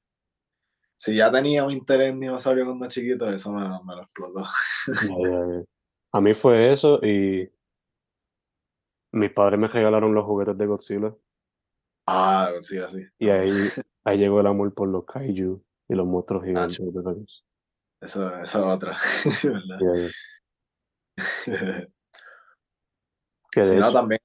si 0.95 1.15
ya 1.15 1.31
tenía 1.31 1.63
un 1.63 1.71
interés 1.71 2.11
en 2.11 2.19
dinosaurio 2.19 2.63
cuando 2.65 2.87
chiquito, 2.87 3.27
eso 3.29 3.51
me, 3.51 3.61
lo- 3.67 3.83
me 3.83 3.95
lo 3.95 4.03
explotó. 4.03 4.45
A 6.13 6.21
mí 6.21 6.33
fue 6.35 6.73
eso 6.73 6.99
y 7.03 7.49
mis 9.13 9.31
padres 9.31 9.59
me 9.59 9.67
regalaron 9.67 10.13
los 10.13 10.25
juguetes 10.25 10.57
de 10.57 10.65
Godzilla 10.67 11.15
Ah, 12.07 12.51
sí, 12.61 12.77
así. 12.77 13.03
y 13.19 13.29
ahí, 13.29 13.69
ahí 14.03 14.17
llegó 14.17 14.41
el 14.41 14.47
amor 14.47 14.73
por 14.73 14.89
los 14.89 15.05
kaiju 15.05 15.63
y 15.87 15.95
los 15.95 16.05
monstruos 16.05 16.43
gigantes. 16.43 16.79
de 16.79 16.91
la 17.01 17.13
cosa. 17.13 17.43
Eso, 18.01 18.35
es 18.41 18.55
otra. 18.55 18.97
Que 23.51 23.63
Si 23.63 23.75
no, 23.75 23.91
también, 23.91 24.21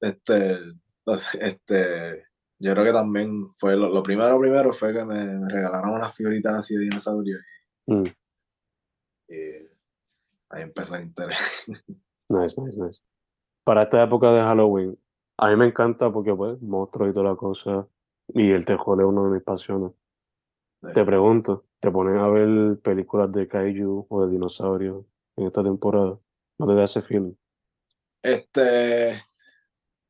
este, 0.00 0.60
este, 1.40 2.24
yo 2.60 2.72
creo 2.72 2.84
que 2.84 2.92
también 2.92 3.52
fue 3.54 3.76
lo, 3.76 3.88
lo 3.88 4.00
primero, 4.00 4.38
primero 4.38 4.72
fue 4.72 4.92
que 4.92 5.04
me, 5.04 5.24
me 5.24 5.48
regalaron 5.48 5.94
unas 5.94 6.14
figuritas 6.14 6.54
así 6.54 6.76
de 6.76 6.82
dinosaurios 6.82 7.40
Mm, 7.86 8.04
y 9.28 9.34
ahí 10.50 10.62
empezó 10.62 10.94
el 10.94 11.06
interés. 11.06 11.64
nice, 12.28 12.60
nice, 12.60 12.80
nice. 12.80 13.00
Para 13.64 13.82
esta 13.82 14.04
época 14.04 14.32
de 14.32 14.40
Halloween, 14.40 14.96
a 15.38 15.50
mí 15.50 15.56
me 15.56 15.66
encanta 15.66 16.12
porque, 16.12 16.32
pues, 16.32 16.60
monstruos 16.62 17.10
y 17.10 17.12
toda 17.12 17.30
la 17.30 17.36
cosa, 17.36 17.88
y 18.28 18.50
el 18.52 18.64
terror 18.64 19.00
es 19.00 19.06
una 19.06 19.24
de 19.24 19.30
mis 19.30 19.42
pasiones. 19.42 19.92
Te 20.94 21.04
pregunto, 21.04 21.64
¿te 21.80 21.90
ponen 21.90 22.18
a 22.18 22.28
ver 22.28 22.78
películas 22.80 23.32
de 23.32 23.48
kaiju 23.48 24.06
o 24.08 24.24
de 24.26 24.32
dinosaurios 24.32 25.04
en 25.36 25.46
esta 25.46 25.62
temporada? 25.62 26.18
¿No 26.58 26.66
te 26.66 26.74
da 26.74 26.84
ese 26.84 27.02
feeling? 27.02 27.34
Este, 28.22 29.12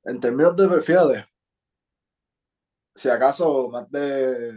en 0.05 0.21
términos 0.21 0.57
de, 0.57 0.81
fíjate, 0.81 1.27
si 2.95 3.09
acaso 3.09 3.69
más 3.71 3.91
de, 3.91 4.53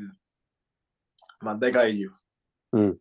más 1.41 1.59
de 1.59 1.71
Kaiju, 1.71 2.11
Mm, 2.73 2.97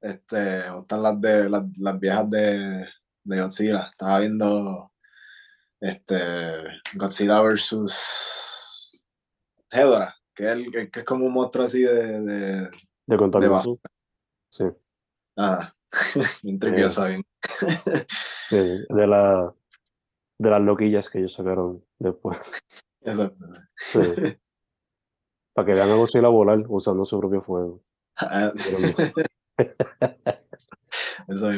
este, 0.00 0.36
me 0.36 0.76
gustan 0.76 1.02
las 1.02 1.20
de, 1.20 1.48
las, 1.48 1.64
las 1.78 1.98
viejas 1.98 2.30
de, 2.30 2.86
de 3.24 3.40
Godzilla. 3.42 3.88
Estaba 3.90 4.20
viendo 4.20 4.92
este 5.80 6.04
Godzilla 6.94 7.40
versus 7.40 9.04
Hedora, 9.72 10.14
que 10.34 10.44
es, 10.44 10.50
el- 10.50 10.90
que 10.92 11.00
es 11.00 11.04
como 11.04 11.26
un 11.26 11.32
monstruo 11.32 11.64
así 11.64 11.82
de, 11.82 12.20
de, 12.20 12.70
De 13.06 13.16
contaminación. 13.16 13.78
Sí, 14.50 14.64
ah, 15.36 15.72
bien 16.42 16.58
triviosa, 16.58 17.08
bien. 17.08 17.24
sí, 18.48 18.56
de 18.56 19.06
la 19.06 19.54
de 20.38 20.50
las 20.50 20.60
loquillas 20.60 21.08
que 21.08 21.18
ellos 21.18 21.32
sacaron 21.32 21.82
después. 21.98 22.38
Exacto. 23.02 23.46
Sí. 23.76 24.00
Para 25.54 25.66
que 25.66 25.74
vean 25.74 25.90
a 25.90 25.94
Godzilla 25.94 26.28
volar 26.28 26.64
usando 26.68 27.04
su 27.04 27.18
propio 27.18 27.42
fuego. 27.42 27.82
Ah, 28.16 28.52
Eso. 31.28 31.50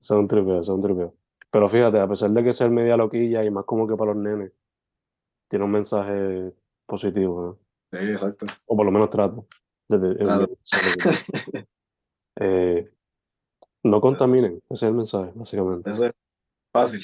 Son 0.00 0.26
tripeos, 0.26 0.66
son 0.66 0.82
tripeos. 0.82 1.12
Pero 1.50 1.68
fíjate, 1.68 2.00
a 2.00 2.08
pesar 2.08 2.30
de 2.30 2.42
que 2.42 2.52
sea 2.52 2.68
media 2.68 2.96
loquilla 2.96 3.44
y 3.44 3.50
más 3.50 3.64
como 3.64 3.86
que 3.86 3.96
para 3.96 4.14
los 4.14 4.22
nenes, 4.22 4.52
tiene 5.48 5.66
un 5.66 5.70
mensaje 5.70 6.52
positivo, 6.86 7.42
¿no? 7.42 7.58
Sí, 7.98 8.08
exacto. 8.08 8.46
O 8.66 8.76
por 8.76 8.86
lo 8.86 8.92
menos 8.92 9.10
trato. 9.10 9.46
Desde 9.98 10.22
el. 10.22 10.58
Eh, 12.40 12.90
no 13.84 14.00
contaminen, 14.00 14.62
ese 14.70 14.74
es 14.74 14.82
el 14.84 14.94
mensaje, 14.94 15.32
básicamente. 15.34 15.90
Eso 15.90 16.06
es 16.06 16.12
fácil. 16.72 17.02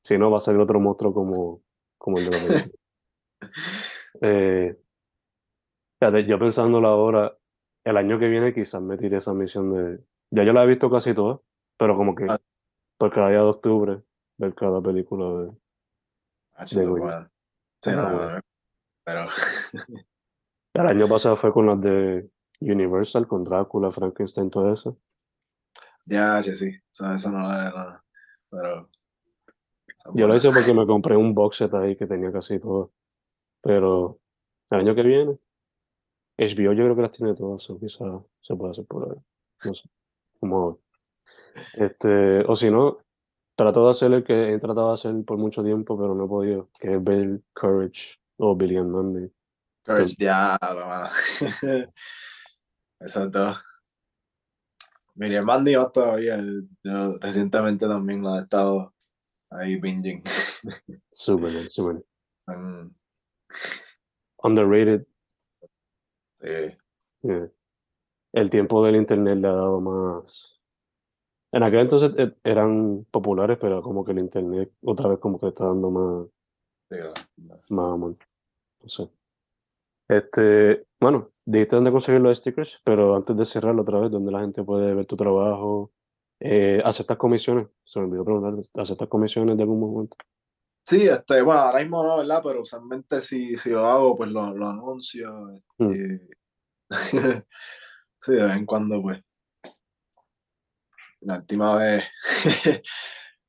Si 0.00 0.16
no, 0.16 0.30
va 0.30 0.38
a 0.38 0.40
salir 0.40 0.60
otro 0.60 0.78
monstruo 0.78 1.12
como, 1.12 1.62
como 1.98 2.18
el 2.18 2.26
de 2.26 2.30
la 2.30 2.46
película. 2.46 2.78
Eh, 4.20 4.78
yo 6.00 6.38
pensándolo 6.38 6.88
ahora, 6.88 7.36
el 7.84 7.96
año 7.96 8.18
que 8.18 8.28
viene 8.28 8.54
quizás 8.54 8.80
me 8.80 8.96
tire 8.96 9.18
esa 9.18 9.34
misión 9.34 9.72
de... 9.74 10.04
Ya 10.30 10.44
yo 10.44 10.52
la 10.52 10.62
he 10.64 10.66
visto 10.66 10.90
casi 10.90 11.14
toda, 11.14 11.40
pero 11.76 11.96
como 11.96 12.14
que 12.14 12.26
Ah. 12.28 12.38
por 12.96 13.12
cada 13.12 13.28
día 13.30 13.38
de 13.38 13.44
octubre, 13.44 14.02
ver 14.38 14.54
cada 14.54 14.80
película 14.80 15.42
de... 15.42 15.52
Ah, 16.54 16.64
bueno. 16.72 17.30
Sí, 17.82 17.90
no, 17.90 18.12
bueno. 18.12 18.40
pero 19.04 19.26
El 20.74 20.88
año 20.88 21.08
pasado 21.08 21.36
fue 21.36 21.52
con 21.52 21.66
las 21.66 21.80
de 21.80 22.28
Universal, 22.60 23.28
con 23.28 23.44
Drácula, 23.44 23.92
Frankenstein, 23.92 24.50
todo 24.50 24.72
eso. 24.72 24.98
ya, 26.04 26.42
che, 26.42 26.54
sí. 26.54 26.68
Eso, 26.90 27.10
eso 27.10 27.30
no 27.30 27.38
la 27.38 27.70
no, 27.70 28.02
Pero. 28.50 28.90
esa 29.86 30.08
es 30.08 30.14
Yo 30.14 30.26
lo 30.26 30.34
hice 30.34 30.50
porque 30.50 30.74
me 30.74 30.84
compré 30.84 31.16
un 31.16 31.32
box 31.32 31.58
set 31.58 31.74
ahí 31.74 31.96
que 31.96 32.06
tenía 32.06 32.32
casi 32.32 32.58
todo. 32.58 32.92
Pero 33.62 34.18
el 34.70 34.80
año 34.80 34.94
que 34.96 35.02
viene, 35.02 35.38
HBO 36.38 36.72
yo 36.72 36.84
creo 36.84 36.96
que 36.96 37.02
las 37.02 37.12
tiene 37.12 37.34
todas, 37.34 37.70
o 37.70 37.78
quizás 37.78 38.22
se 38.42 38.56
puede 38.56 38.72
hacer 38.72 38.84
por 38.86 39.04
ahí. 39.04 39.18
No 39.64 39.74
sé. 39.74 39.88
Ver. 40.42 40.74
Este, 41.74 42.40
o 42.50 42.56
si 42.56 42.68
no, 42.68 42.98
trato 43.54 43.84
de 43.84 43.90
hacer 43.92 44.12
el 44.12 44.24
que 44.24 44.54
he 44.54 44.58
tratado 44.58 44.88
de 44.88 44.94
hacer 44.94 45.24
por 45.24 45.38
mucho 45.38 45.62
tiempo, 45.62 45.96
pero 45.96 46.16
no 46.16 46.24
he 46.24 46.28
podido, 46.28 46.68
que 46.80 46.94
es 46.94 47.04
ver 47.04 47.42
Courage 47.54 48.18
o 48.38 48.56
Billy 48.56 48.76
and 48.76 48.90
Mandy. 48.90 49.32
Courage, 49.84 50.14
diablo, 50.18 50.86
mano. 50.86 51.08
Esos 53.00 53.30
dos. 53.30 53.58
Miriam 55.14 55.44
Mandy 55.44 55.76
más 55.76 55.92
todavía. 55.92 56.42
Yo 56.82 57.18
recientemente 57.18 57.86
también 57.86 58.22
la 58.24 58.38
he 58.38 58.42
estado 58.42 58.94
ahí 59.50 59.76
binging. 59.76 60.22
Súper 61.12 61.70
súper. 61.70 62.04
Mm, 62.46 62.90
Underrated. 64.42 65.06
sí. 66.40 66.48
eh, 67.28 67.50
El 68.32 68.50
tiempo 68.50 68.84
del 68.84 68.96
internet 68.96 69.38
le 69.38 69.48
ha 69.48 69.52
dado 69.52 69.80
más. 69.80 70.60
En 71.52 71.62
aquel 71.62 71.80
entonces 71.80 72.10
eh, 72.18 72.34
eran 72.42 73.06
populares, 73.10 73.58
pero 73.60 73.80
como 73.82 74.04
que 74.04 74.12
el 74.12 74.18
internet 74.18 74.72
otra 74.82 75.08
vez 75.10 75.18
como 75.20 75.38
que 75.38 75.48
está 75.48 75.66
dando 75.66 75.90
más, 75.90 76.26
sí, 76.90 76.96
más 77.68 77.92
amor. 77.92 78.16
No 78.82 78.88
sé. 78.88 79.08
Este, 80.18 80.86
bueno, 81.00 81.30
dijiste 81.44 81.76
dónde 81.76 81.92
conseguir 81.92 82.20
los 82.20 82.38
stickers, 82.38 82.80
pero 82.84 83.16
antes 83.16 83.36
de 83.36 83.44
cerrarlo 83.46 83.82
otra 83.82 83.98
vez, 83.98 84.10
donde 84.10 84.32
la 84.32 84.40
gente 84.40 84.62
puede 84.62 84.94
ver 84.94 85.06
tu 85.06 85.16
trabajo, 85.16 85.92
eh, 86.40 86.80
aceptas 86.84 87.16
comisiones, 87.16 87.68
se 87.84 88.00
me 88.00 88.06
olvidó 88.06 88.24
preguntar, 88.24 88.82
¿aceptas 88.82 89.08
comisiones 89.08 89.56
de 89.56 89.62
algún 89.62 89.80
momento? 89.80 90.16
Sí, 90.86 91.08
este, 91.08 91.40
bueno, 91.40 91.62
ahora 91.62 91.80
mismo 91.80 92.02
no, 92.02 92.18
¿verdad? 92.18 92.42
Pero 92.44 92.60
usualmente 92.60 93.20
si, 93.22 93.56
si 93.56 93.70
lo 93.70 93.86
hago, 93.86 94.16
pues 94.16 94.30
lo, 94.30 94.54
lo 94.54 94.68
anuncio. 94.68 95.62
Mm. 95.78 95.90
este, 95.90 96.28
sí, 98.20 98.32
de 98.34 98.44
vez 98.44 98.56
en 98.56 98.66
cuando, 98.66 99.00
pues. 99.00 99.22
La 101.20 101.36
última 101.36 101.76
vez 101.76 102.04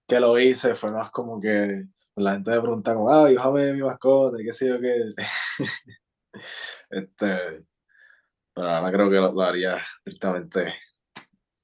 que 0.07 0.19
lo 0.21 0.39
hice 0.39 0.75
fue 0.75 0.91
más 0.91 1.11
como 1.11 1.41
que 1.41 1.83
la 2.15 2.33
gente 2.33 2.51
me 2.51 2.61
pregunta 2.61 2.95
como, 2.95 3.09
ah, 3.09 3.27
dibújame 3.27 3.73
mi 3.73 3.81
mascota, 3.81 4.41
y 4.41 4.45
qué 4.45 4.53
sé 4.53 4.69
yo 4.69 4.79
qué. 4.79 4.95
Este, 6.89 7.65
pero 8.53 8.67
ahora 8.67 8.91
creo 8.91 9.09
que 9.09 9.15
lo, 9.15 9.31
lo 9.33 9.41
haría 9.41 9.77
estrictamente, 9.97 10.73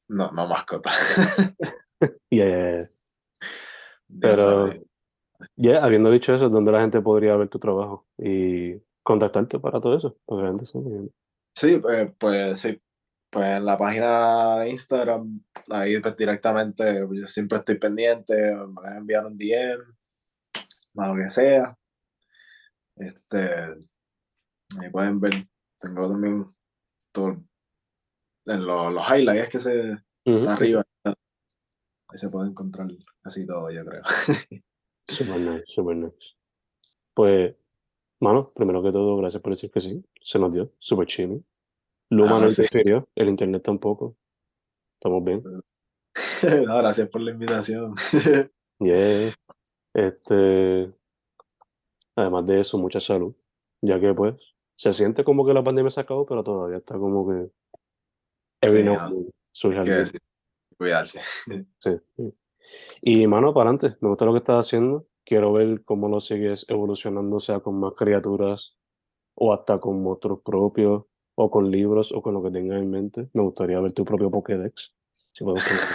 no, 0.09 0.31
no 0.31 0.47
mascota. 0.47 0.91
Y 2.31 2.41
eh, 2.41 2.89
Pero- 4.19 4.73
ya, 5.55 5.83
habiendo 5.83 6.09
dicho 6.09 6.33
eso, 6.33 6.49
¿dónde 6.49 6.71
la 6.71 6.81
gente 6.81 6.99
podría 7.01 7.35
ver 7.35 7.47
tu 7.47 7.59
trabajo 7.59 8.07
y 8.17 8.75
contactarte 9.03 9.59
para 9.59 9.79
todo 9.79 9.97
eso? 9.97 10.17
Porque. 10.25 11.09
Sí, 11.55 11.77
pues, 11.77 12.11
pues 12.17 12.59
sí. 12.59 12.81
Pues 13.29 13.47
en 13.47 13.65
la 13.65 13.77
página 13.77 14.57
de 14.59 14.71
Instagram, 14.71 15.41
ahí 15.69 15.99
pues 15.99 16.17
directamente, 16.17 17.01
yo 17.13 17.27
siempre 17.27 17.59
estoy 17.59 17.77
pendiente, 17.77 18.33
me 18.55 18.73
van 18.81 18.93
a 18.93 18.97
enviar 18.97 19.25
un 19.25 19.37
DM, 19.37 19.81
más 20.93 21.07
lo 21.07 21.23
que 21.23 21.29
sea. 21.29 21.77
Este, 22.97 23.75
ahí 24.79 24.89
pueden 24.89 25.19
ver, 25.19 25.47
tengo 25.79 26.07
también 26.07 26.45
todo, 27.11 27.37
en 28.45 28.65
los, 28.65 28.93
los 28.93 29.09
highlights 29.09 29.49
que 29.49 29.59
se 29.59 29.97
está 30.25 30.53
arriba, 30.53 30.85
ahí 31.05 32.17
se 32.17 32.29
puede 32.29 32.49
encontrar 32.49 32.87
casi 33.21 33.45
todo, 33.45 33.69
yo 33.71 33.83
creo. 33.85 34.01
Super 35.07 35.39
nice, 35.39 35.63
super 35.67 35.95
nice. 35.95 36.35
Pues, 37.13 37.53
mano, 38.21 38.51
primero 38.55 38.81
que 38.81 38.91
todo, 38.93 39.17
gracias 39.17 39.41
por 39.41 39.53
decir 39.53 39.69
que 39.71 39.81
sí. 39.81 40.01
Se 40.21 40.39
nos 40.39 40.53
dio, 40.53 40.71
super 40.79 41.05
chile. 41.05 41.43
Luma 42.09 42.37
Ah, 42.37 42.39
no 42.39 42.47
interfirió, 42.47 43.09
el 43.15 43.27
internet 43.27 43.63
tampoco. 43.63 44.15
Estamos 44.95 45.23
bien. 45.23 45.43
No, 46.67 46.77
gracias 46.77 47.09
por 47.09 47.21
la 47.21 47.31
invitación. 47.31 47.93
Yeah. 48.79 49.31
Este, 49.93 50.91
además 52.15 52.47
de 52.47 52.61
eso, 52.61 52.79
mucha 52.79 52.99
salud, 52.99 53.35
ya 53.79 53.99
que 53.99 54.11
pues 54.11 54.35
se 54.75 54.93
siente 54.93 55.23
como 55.23 55.45
que 55.45 55.53
la 55.53 55.63
pandemia 55.63 55.91
se 55.91 56.01
acabó, 56.01 56.25
pero 56.25 56.43
todavía 56.43 56.77
está 56.77 56.97
como 56.97 57.27
que 57.27 57.51
Sí, 58.69 58.83
no, 58.83 59.83
que 59.83 59.89
decir, 59.91 60.19
cuidarse. 60.77 61.21
Sí. 61.79 62.33
Y 63.01 63.27
mano, 63.27 63.53
para 63.53 63.71
adelante, 63.71 63.97
me 64.01 64.09
gusta 64.09 64.25
lo 64.25 64.33
que 64.33 64.37
estás 64.37 64.67
haciendo. 64.67 65.07
Quiero 65.25 65.51
ver 65.51 65.83
cómo 65.83 66.07
lo 66.07 66.21
sigues 66.21 66.65
evolucionando, 66.69 67.39
sea 67.39 67.59
con 67.59 67.79
más 67.79 67.93
criaturas 67.95 68.77
o 69.35 69.53
hasta 69.53 69.79
con 69.79 70.01
monstruos 70.03 70.41
propios 70.43 71.05
o 71.35 71.51
con 71.51 71.71
libros 71.71 72.11
o 72.11 72.21
con 72.21 72.35
lo 72.35 72.43
que 72.43 72.51
tengas 72.51 72.79
en 72.79 72.91
mente. 72.91 73.29
Me 73.33 73.41
gustaría 73.41 73.79
ver 73.79 73.93
tu 73.93 74.05
propio 74.05 74.29
Pokédex. 74.29 74.93
Si 75.33 75.43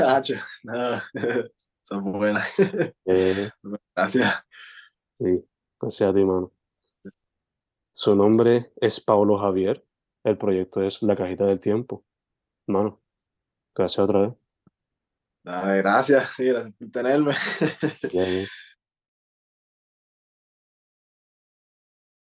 Hacho, 0.05 0.35
no, 0.65 0.73
son 1.83 2.13
buenas. 2.13 2.53
Eh, 3.05 3.51
Gracias. 3.95 4.45
sí, 5.19 5.45
gracias 5.81 6.11
a 6.11 6.15
ti, 6.15 6.25
mano. 6.25 6.56
Su 7.99 8.15
nombre 8.15 8.73
es 8.79 9.01
Paulo 9.01 9.39
Javier. 9.39 9.83
El 10.23 10.37
proyecto 10.37 10.83
es 10.83 11.03
La 11.03 11.17
Cajita 11.17 11.47
del 11.47 11.61
Tiempo. 11.61 12.05
Mano, 12.67 13.01
gracias 13.75 14.05
otra 14.05 14.21
vez. 14.21 14.35
Ay, 15.47 15.79
Gracias, 15.79 16.31
sí, 16.37 16.45
gracias 16.49 16.75
por 16.75 16.91
tenerme. 16.91 17.35